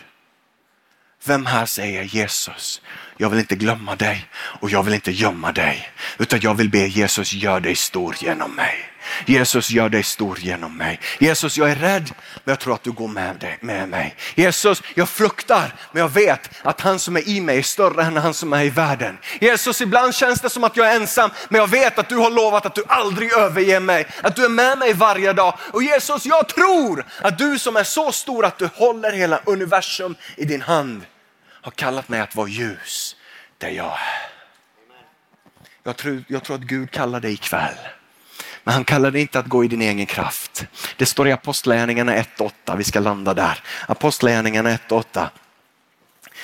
Vem 1.25 1.47
här 1.47 1.67
säger 1.67 2.03
Jesus, 2.03 2.83
jag 3.21 3.31
vill 3.31 3.39
inte 3.39 3.57
glömma 3.57 3.97
dig 3.97 4.27
och 4.35 4.71
jag 4.71 4.83
vill 4.83 4.95
inte 4.95 5.11
gömma 5.11 5.53
dig. 5.53 5.91
Utan 6.19 6.41
jag 6.43 6.55
vill 6.55 6.71
be 6.71 6.87
Jesus, 6.87 7.33
gör 7.33 7.61
dig 7.61 7.77
stor 7.77 8.17
genom 8.19 8.55
mig. 8.55 8.89
Jesus, 9.27 9.71
gör 9.71 9.89
dig 9.89 10.03
stor 10.03 10.39
genom 10.39 10.77
mig. 10.77 11.01
Jesus, 11.19 11.59
jag 11.59 11.71
är 11.71 11.75
rädd, 11.77 12.11
men 12.45 12.53
jag 12.53 12.61
tror 12.61 12.75
att 12.75 12.83
du 12.83 12.93
går 12.93 13.09
med, 13.09 13.37
dig, 13.37 13.59
med 13.61 13.89
mig. 13.89 14.17
Jesus, 14.35 14.83
jag 14.95 15.09
fruktar, 15.09 15.75
men 15.93 16.03
jag 16.03 16.09
vet 16.09 16.51
att 16.63 16.81
han 16.81 16.99
som 16.99 17.17
är 17.17 17.29
i 17.29 17.41
mig 17.41 17.59
är 17.59 17.63
större 17.63 18.03
än 18.03 18.17
han 18.17 18.35
som 18.35 18.53
är 18.53 18.65
i 18.65 18.71
världen. 18.71 19.19
Jesus, 19.41 19.81
ibland 19.81 20.15
känns 20.15 20.41
det 20.41 20.51
som 20.51 20.65
att 20.65 20.77
jag 20.77 20.91
är 20.93 20.97
ensam, 20.97 21.31
men 21.49 21.61
jag 21.61 21.69
vet 21.69 21.99
att 21.99 22.09
du 22.09 22.17
har 22.17 22.31
lovat 22.31 22.67
att 22.67 22.75
du 22.75 22.85
aldrig 22.89 23.33
överger 23.33 23.81
mig. 23.81 24.07
Att 24.23 24.37
du 24.37 24.45
är 24.45 24.49
med 24.49 24.79
mig 24.79 24.93
varje 24.93 25.33
dag. 25.33 25.59
Och 25.73 25.83
Jesus, 25.83 26.27
jag 26.27 26.49
tror 26.49 27.05
att 27.21 27.39
du 27.39 27.59
som 27.59 27.77
är 27.77 27.85
så 27.85 28.13
stor 28.13 28.45
att 28.45 28.59
du 28.59 28.69
håller 28.75 29.13
hela 29.13 29.41
universum 29.45 30.15
i 30.37 30.45
din 30.45 30.63
hand 30.63 31.03
har 31.63 31.71
kallat 31.71 32.09
mig 32.09 32.21
att 32.21 32.37
vara 32.37 32.49
ljus 32.49 33.17
där 33.59 33.71
jag 33.71 33.87
är. 33.87 34.39
Jag 35.83 35.97
tror, 35.97 36.25
jag 36.29 36.45
tror 36.45 36.57
att 36.57 36.63
Gud 36.63 36.91
kallar 36.91 37.21
dig 37.21 37.33
ikväll. 37.33 37.79
Men 38.65 38.75
han 38.75 38.85
kallar 38.85 39.11
dig 39.11 39.21
inte 39.21 39.39
att 39.39 39.47
gå 39.47 39.65
i 39.65 39.69
din 39.69 39.83
egen 39.83 40.07
kraft. 40.07 40.67
Det 40.97 41.07
står 41.07 41.29
i 41.29 41.33
Apostlagärningarna 41.33 42.17
1.8, 42.17 42.77
vi 42.77 42.85
ska 42.85 43.01
landa 43.01 43.35
där. 43.35 43.63
Apostlagärningarna 43.87 44.71
1.8 44.71 45.29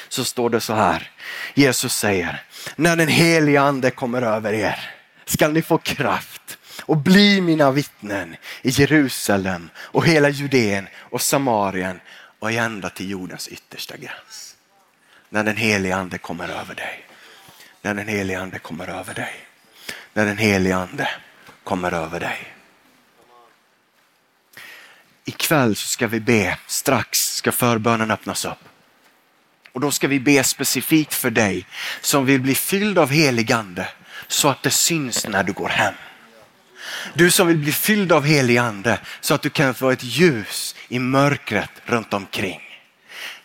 så 0.09 0.25
står 0.25 0.51
det 0.51 0.61
så 0.61 0.75
här. 0.75 1.11
Jesus 1.55 1.97
säger, 1.97 2.43
när 2.77 2.97
den 2.97 3.09
heliga 3.09 3.61
ande 3.63 3.91
kommer 3.91 4.23
över 4.23 4.53
er 4.53 4.91
skall 5.25 5.53
ni 5.53 5.63
få 5.63 5.79
kraft 5.79 6.59
och 6.83 6.97
bli 6.97 7.41
mina 7.41 7.71
vittnen 7.71 8.37
i 8.63 8.71
Jerusalem 8.71 9.71
och 9.77 10.07
hela 10.07 10.29
Judeen 10.29 10.89
och 10.97 11.23
Samarien 11.23 12.01
och 12.39 12.53
ända 12.53 12.91
till 12.91 13.11
jordens 13.11 13.49
yttersta 13.49 13.97
gräns 13.97 14.54
när 15.35 15.45
den 15.45 15.57
helige 15.57 15.97
ande 15.97 16.19
kommer 16.19 16.49
över 16.49 16.75
dig. 16.75 17.05
När 17.83 17.95
den 17.95 18.09
helige 18.09 18.41
ande 18.41 18.59
kommer 18.59 18.89
över 18.89 19.15
dig. 19.15 19.35
När 20.13 20.27
den 20.27 20.39
helige 20.39 20.77
ande 20.77 21.09
kommer 21.65 21.93
över 21.93 22.21
dig. 22.21 22.55
Ikväll 25.25 25.77
så 25.77 25.89
ska 25.89 26.07
vi 26.07 26.21
be, 26.21 26.59
strax 26.67 27.35
ska 27.35 27.53
förbönen 27.53 28.11
öppnas 28.11 28.45
upp. 28.45 28.69
Och 29.73 29.81
då 29.81 29.91
ska 29.91 30.09
vi 30.09 30.21
be 30.21 30.45
specifikt 30.45 31.15
för 31.15 31.31
dig 31.31 31.67
som 32.01 32.27
vill 32.27 32.41
bli 32.41 32.55
fylld 32.55 32.99
av 32.99 33.11
helig 33.11 33.53
ande 33.53 33.89
så 34.29 34.49
att 34.49 34.63
det 34.63 34.71
syns 34.71 35.27
när 35.29 35.43
du 35.43 35.53
går 35.53 35.69
hem. 35.69 35.95
Du 37.15 37.31
som 37.31 37.49
vill 37.49 37.59
bli 37.59 37.73
fylld 37.73 38.13
av 38.13 38.25
helig 38.25 38.57
ande 38.57 38.99
så 39.21 39.35
att 39.35 39.43
du 39.43 39.51
kan 39.51 39.75
få 39.75 39.91
ett 39.91 40.05
ljus 40.05 40.75
i 40.89 40.99
mörkret 40.99 41.71
runt 41.85 42.15
omkring. 42.15 42.64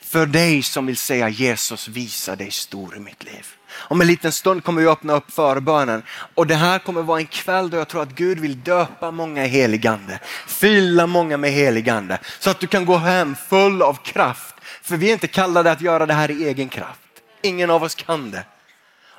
För 0.09 0.25
dig 0.25 0.63
som 0.63 0.85
vill 0.85 0.97
säga 0.97 1.29
Jesus 1.29 1.87
visa 1.87 2.35
dig 2.35 2.51
stor 2.51 2.97
i 2.97 2.99
mitt 2.99 3.23
liv. 3.23 3.47
Om 3.71 4.01
en 4.01 4.07
liten 4.07 4.31
stund 4.31 4.63
kommer 4.63 4.81
vi 4.81 4.87
öppna 4.87 5.13
upp 5.13 5.31
förbönen 5.31 6.03
och 6.35 6.47
det 6.47 6.55
här 6.55 6.79
kommer 6.79 7.01
vara 7.01 7.19
en 7.19 7.25
kväll 7.25 7.69
då 7.69 7.77
jag 7.77 7.87
tror 7.87 8.01
att 8.01 8.15
Gud 8.15 8.39
vill 8.39 8.63
döpa 8.63 9.11
många 9.11 9.45
i 9.45 9.47
heligande, 9.47 10.19
fylla 10.47 11.07
många 11.07 11.37
med 11.37 11.51
heligande 11.51 12.19
så 12.39 12.49
att 12.49 12.59
du 12.59 12.67
kan 12.67 12.85
gå 12.85 12.97
hem 12.97 13.35
full 13.49 13.81
av 13.81 13.93
kraft. 13.93 14.55
För 14.81 14.97
vi 14.97 15.09
är 15.09 15.13
inte 15.13 15.27
kallade 15.27 15.71
att 15.71 15.81
göra 15.81 16.05
det 16.05 16.13
här 16.13 16.31
i 16.31 16.47
egen 16.47 16.69
kraft. 16.69 16.99
Ingen 17.41 17.69
av 17.69 17.83
oss 17.83 17.95
kan 17.95 18.31
det. 18.31 18.43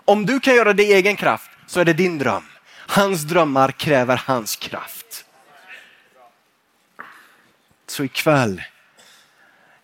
Om 0.04 0.26
du 0.26 0.40
kan 0.40 0.54
göra 0.54 0.72
det 0.72 0.84
i 0.84 0.92
egen 0.92 1.16
kraft 1.16 1.50
så 1.66 1.80
är 1.80 1.84
det 1.84 1.92
din 1.92 2.18
dröm. 2.18 2.44
Hans 2.72 3.22
drömmar 3.22 3.72
kräver 3.72 4.22
hans 4.26 4.56
kraft. 4.56 5.24
Så 7.86 8.04
ikväll, 8.04 8.62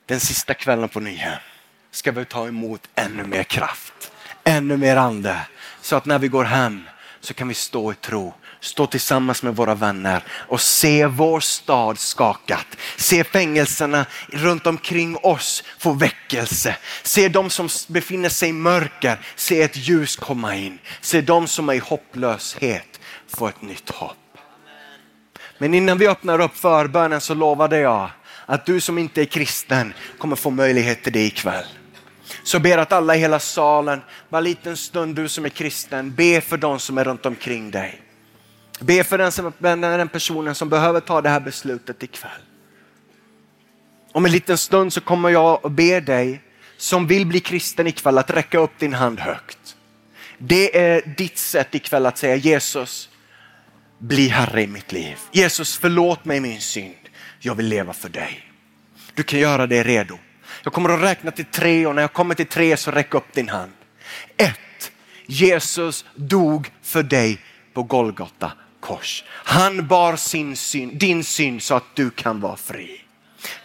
den 0.07 0.21
sista 0.21 0.55
kvällen 0.55 0.89
på 0.89 1.01
Nyhem, 1.01 1.39
ska 1.91 2.13
vi 2.13 2.25
ta 2.25 2.49
emot 2.49 2.89
ännu 2.95 3.25
mer 3.25 3.43
kraft, 3.43 4.13
ännu 4.45 4.77
mer 4.77 4.97
ande. 4.97 5.41
Så 5.81 5.97
att 5.97 6.07
när 6.07 6.19
vi 6.19 6.29
går 6.29 6.45
hem 6.45 6.83
så 7.21 7.35
kan 7.35 7.49
vi 7.49 7.55
stå 7.55 7.93
i 7.93 7.95
tro, 7.95 8.35
stå 8.61 8.87
tillsammans 8.87 9.43
med 9.43 9.57
våra 9.57 9.75
vänner 9.75 10.23
och 10.29 10.61
se 10.61 11.07
vår 11.07 11.41
stad 11.41 11.99
skakat. 11.99 12.67
Se 12.97 13.25
fängelserna 13.25 14.07
runt 14.29 14.67
omkring 14.67 15.17
oss 15.17 15.65
få 15.79 15.93
väckelse. 15.93 16.77
Se 17.03 17.29
de 17.29 17.51
som 17.51 17.69
befinner 17.89 18.29
sig 18.29 18.49
i 18.49 18.53
mörker, 18.53 19.21
se 19.35 19.63
ett 19.63 19.77
ljus 19.77 20.17
komma 20.17 20.57
in. 20.57 20.79
Se 21.01 21.21
de 21.21 21.47
som 21.47 21.69
är 21.69 21.75
i 21.75 21.79
hopplöshet 21.79 23.01
få 23.37 23.49
ett 23.49 23.63
nytt 23.63 23.91
hopp. 23.91 24.17
Men 25.59 25.75
innan 25.75 25.99
vi 25.99 26.09
öppnar 26.09 26.41
upp 26.41 26.57
förbönen 26.57 27.21
så 27.21 27.35
lovade 27.35 27.79
jag 27.79 28.11
att 28.47 28.67
du 28.67 28.81
som 28.81 28.99
inte 28.99 29.21
är 29.21 29.25
kristen 29.25 29.95
kommer 30.19 30.37
få 30.37 30.51
möjlighet 30.51 31.03
till 31.03 31.13
det 31.13 31.27
ikväll. 31.27 31.65
Så 32.43 32.59
ber 32.59 32.79
att 32.79 32.93
alla 32.93 33.17
i 33.17 33.19
hela 33.19 33.39
salen, 33.39 34.01
bara 34.29 34.39
en 34.39 34.45
liten 34.45 34.77
stund 34.77 35.17
du 35.17 35.29
som 35.29 35.45
är 35.45 35.49
kristen, 35.49 36.15
be 36.15 36.41
för 36.41 36.57
de 36.57 36.79
som 36.79 36.99
är 36.99 37.05
runt 37.05 37.27
omkring 37.27 37.71
dig. 37.71 38.01
Be 38.81 39.05
för 39.05 39.19
den, 39.19 39.33
som, 39.33 39.53
den 39.59 40.09
personen 40.09 40.55
som 40.55 40.69
behöver 40.69 41.01
ta 41.01 41.23
det 41.23 41.29
här 41.29 41.41
beslutet 41.41 42.03
ikväll. 42.03 42.31
Om 44.13 44.25
en 44.25 44.33
liten 44.33 44.59
stund 44.59 44.93
så 44.93 45.01
kommer 45.01 45.29
jag 45.29 45.65
och 45.65 45.71
be 45.71 46.01
dig 46.01 46.43
som 46.77 47.07
vill 47.07 47.27
bli 47.27 47.41
kristen 47.41 47.87
ikväll 47.87 48.19
att 48.19 48.31
räcka 48.31 48.59
upp 48.59 48.79
din 48.79 48.95
hand 48.95 49.21
högt. 49.21 49.77
Det 50.39 50.79
är 50.79 51.15
ditt 51.17 51.39
sätt 51.39 51.75
ikväll 51.75 52.07
att 52.07 52.19
säga 52.19 52.37
Jesus, 52.37 53.09
bli 53.99 54.29
Herre 54.29 54.63
i 54.63 54.67
mitt 54.67 54.93
liv. 54.93 55.19
Jesus 55.33 55.79
förlåt 55.79 56.25
mig 56.25 56.41
min 56.41 56.61
synd. 56.61 56.95
Jag 57.39 57.55
vill 57.55 57.67
leva 57.67 57.93
för 57.93 58.09
dig. 58.09 58.43
Du 59.15 59.23
kan 59.23 59.41
göra 59.41 59.67
det 59.67 59.83
redo. 59.83 60.19
Jag 60.63 60.73
kommer 60.73 60.91
att 60.91 61.03
räkna 61.03 61.31
till 61.31 61.45
tre 61.45 61.87
och 61.87 61.95
när 61.95 62.03
jag 62.03 62.13
kommer 62.13 62.35
till 62.35 62.47
tre 62.47 62.77
så 62.77 62.91
räck 62.91 63.15
upp 63.15 63.33
din 63.33 63.49
hand. 63.49 63.73
Ett, 64.37 64.93
Jesus 65.27 66.05
dog 66.15 66.71
för 66.83 67.03
dig 67.03 67.39
på 67.75 67.83
Golgata 67.83 68.53
kors. 68.81 69.25
Han 69.29 69.87
bar 69.87 70.17
sin 70.17 70.57
syn, 70.57 70.99
din 70.99 71.25
syn 71.25 71.61
så 71.61 71.75
att 71.75 71.95
du 71.95 72.11
kan 72.11 72.41
vara 72.41 72.57
fri. 72.57 73.01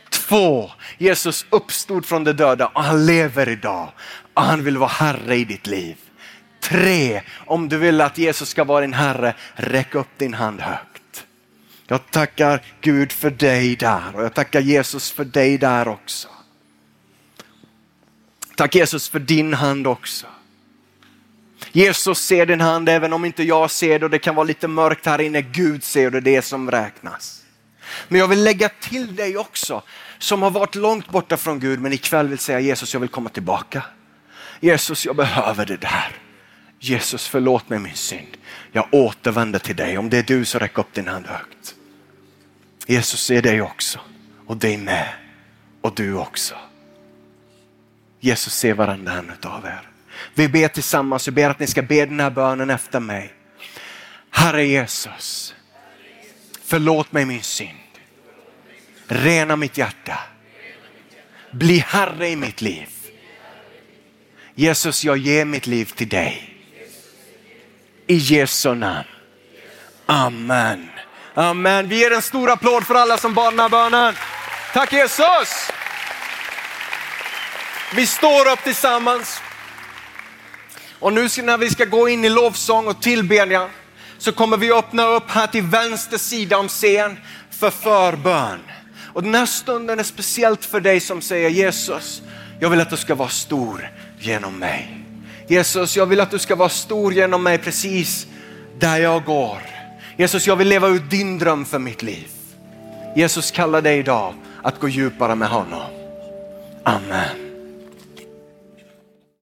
Två, 0.09 0.71
Jesus 0.97 1.45
uppstod 1.49 2.05
från 2.05 2.23
de 2.23 2.33
döda 2.33 2.67
och 2.67 2.83
han 2.83 3.05
lever 3.05 3.49
idag 3.49 3.91
och 4.33 4.41
han 4.43 4.63
vill 4.63 4.77
vara 4.77 4.89
Herre 4.89 5.35
i 5.35 5.45
ditt 5.45 5.67
liv. 5.67 5.97
Tre, 6.59 7.21
om 7.45 7.69
du 7.69 7.77
vill 7.77 8.01
att 8.01 8.17
Jesus 8.17 8.49
ska 8.49 8.63
vara 8.63 8.81
din 8.81 8.93
Herre, 8.93 9.35
räck 9.53 9.95
upp 9.95 10.07
din 10.17 10.33
hand 10.33 10.61
högt. 10.61 10.90
Jag 11.91 12.11
tackar 12.11 12.61
Gud 12.81 13.11
för 13.11 13.29
dig 13.29 13.75
där 13.75 14.15
och 14.15 14.23
jag 14.23 14.33
tackar 14.33 14.59
Jesus 14.59 15.11
för 15.11 15.25
dig 15.25 15.57
där 15.57 15.87
också. 15.87 16.27
Tack 18.55 18.75
Jesus 18.75 19.09
för 19.09 19.19
din 19.19 19.53
hand 19.53 19.87
också. 19.87 20.27
Jesus 21.71 22.19
ser 22.19 22.45
din 22.45 22.61
hand 22.61 22.89
även 22.89 23.13
om 23.13 23.25
inte 23.25 23.43
jag 23.43 23.71
ser 23.71 23.99
det 23.99 24.05
och 24.05 24.11
det 24.11 24.19
kan 24.19 24.35
vara 24.35 24.43
lite 24.43 24.67
mörkt 24.67 25.05
här 25.05 25.21
inne. 25.21 25.41
Gud 25.41 25.83
ser 25.83 26.11
det, 26.11 26.21
det 26.21 26.31
är 26.31 26.35
det 26.35 26.41
som 26.41 26.71
räknas. 26.71 27.43
Men 28.07 28.19
jag 28.19 28.27
vill 28.27 28.43
lägga 28.43 28.69
till 28.69 29.15
dig 29.15 29.37
också 29.37 29.83
som 30.19 30.41
har 30.41 30.51
varit 30.51 30.75
långt 30.75 31.09
borta 31.09 31.37
från 31.37 31.59
Gud 31.59 31.79
men 31.81 31.93
ikväll 31.93 32.27
vill 32.27 32.39
säga 32.39 32.59
Jesus 32.59 32.93
jag 32.93 32.99
vill 32.99 33.09
komma 33.09 33.29
tillbaka. 33.29 33.83
Jesus 34.59 35.05
jag 35.05 35.15
behöver 35.15 35.65
det 35.65 35.77
där. 35.77 36.15
Jesus 36.79 37.27
förlåt 37.27 37.69
mig 37.69 37.79
min 37.79 37.95
synd. 37.95 38.37
Jag 38.71 38.87
återvänder 38.91 39.59
till 39.59 39.75
dig. 39.75 39.97
Om 39.97 40.09
det 40.09 40.17
är 40.17 40.23
du 40.23 40.45
så 40.45 40.59
räck 40.59 40.77
upp 40.77 40.93
din 40.93 41.07
hand 41.07 41.25
högt. 41.27 41.75
Jesus 42.85 43.21
ser 43.21 43.41
dig 43.41 43.61
också 43.61 43.99
och 44.47 44.57
dig 44.57 44.77
med 44.77 45.13
och 45.81 45.95
du 45.95 46.15
också. 46.15 46.55
Jesus 48.19 48.53
ser 48.53 48.73
varenda 48.73 49.11
en 49.11 49.31
av 49.43 49.65
er. 49.65 49.89
Vi 50.35 50.47
ber 50.47 50.67
tillsammans, 50.67 51.27
jag 51.27 51.33
ber 51.33 51.49
att 51.49 51.59
ni 51.59 51.67
ska 51.67 51.81
be 51.81 52.05
den 52.05 52.19
här 52.19 52.29
bönen 52.29 52.69
efter 52.69 52.99
mig. 52.99 53.33
Herre 54.29 54.65
Jesus, 54.65 55.55
förlåt 56.63 57.11
mig 57.11 57.25
min 57.25 57.43
synd. 57.43 57.77
Rena 59.07 59.55
mitt 59.55 59.77
hjärta. 59.77 60.19
Bli 61.51 61.77
Herre 61.77 62.29
i 62.29 62.35
mitt 62.35 62.61
liv. 62.61 62.89
Jesus, 64.55 65.03
jag 65.03 65.17
ger 65.17 65.45
mitt 65.45 65.67
liv 65.67 65.85
till 65.85 66.09
dig. 66.09 66.57
I 68.07 68.15
Jesu 68.15 68.73
namn. 68.73 69.07
Amen. 70.05 70.90
Amen. 71.33 71.87
Vi 71.87 71.99
ger 71.99 72.11
en 72.11 72.21
stor 72.21 72.49
applåd 72.49 72.87
för 72.87 72.95
alla 72.95 73.17
som 73.17 73.33
bad 73.33 73.53
den 73.53 73.59
här 73.59 73.69
bönen. 73.69 74.15
Tack 74.73 74.93
Jesus. 74.93 75.71
Vi 77.95 78.07
står 78.07 78.51
upp 78.51 78.63
tillsammans. 78.63 79.41
Och 80.99 81.13
nu 81.13 81.21
när 81.21 81.57
vi 81.57 81.69
ska 81.69 81.85
gå 81.85 82.09
in 82.09 82.25
i 82.25 82.29
lovsång 82.29 82.87
och 82.87 83.01
tillbedjan 83.01 83.69
så 84.17 84.31
kommer 84.31 84.57
vi 84.57 84.71
öppna 84.71 85.03
upp 85.03 85.31
här 85.31 85.47
till 85.47 85.63
vänster 85.63 86.17
sida 86.17 86.57
om 86.57 86.67
scen 86.67 87.17
för 87.51 87.69
förbön. 87.69 88.59
Och 89.13 89.23
den 89.23 89.35
här 89.35 89.45
stunden 89.45 89.99
är 89.99 90.03
speciellt 90.03 90.65
för 90.65 90.79
dig 90.79 90.99
som 90.99 91.21
säger 91.21 91.49
Jesus, 91.49 92.21
jag 92.59 92.69
vill 92.69 92.81
att 92.81 92.89
du 92.89 92.97
ska 92.97 93.15
vara 93.15 93.29
stor 93.29 93.89
genom 94.19 94.59
mig. 94.59 95.05
Jesus, 95.47 95.97
jag 95.97 96.05
vill 96.05 96.19
att 96.19 96.31
du 96.31 96.39
ska 96.39 96.55
vara 96.55 96.69
stor 96.69 97.13
genom 97.13 97.43
mig 97.43 97.57
precis 97.57 98.27
där 98.79 98.97
jag 98.97 99.23
går. 99.23 99.80
Jesus, 100.21 100.47
jag 100.47 100.55
vill 100.55 100.67
leva 100.67 100.87
ut 100.87 101.09
din 101.09 101.37
dröm 101.37 101.65
för 101.65 101.79
mitt 101.79 102.03
liv. 102.03 102.27
Jesus 103.15 103.51
kallar 103.51 103.81
dig 103.81 103.99
idag 103.99 104.33
att 104.63 104.79
gå 104.79 104.89
djupare 104.89 105.35
med 105.35 105.49
honom. 105.49 105.81
Amen. 106.83 107.50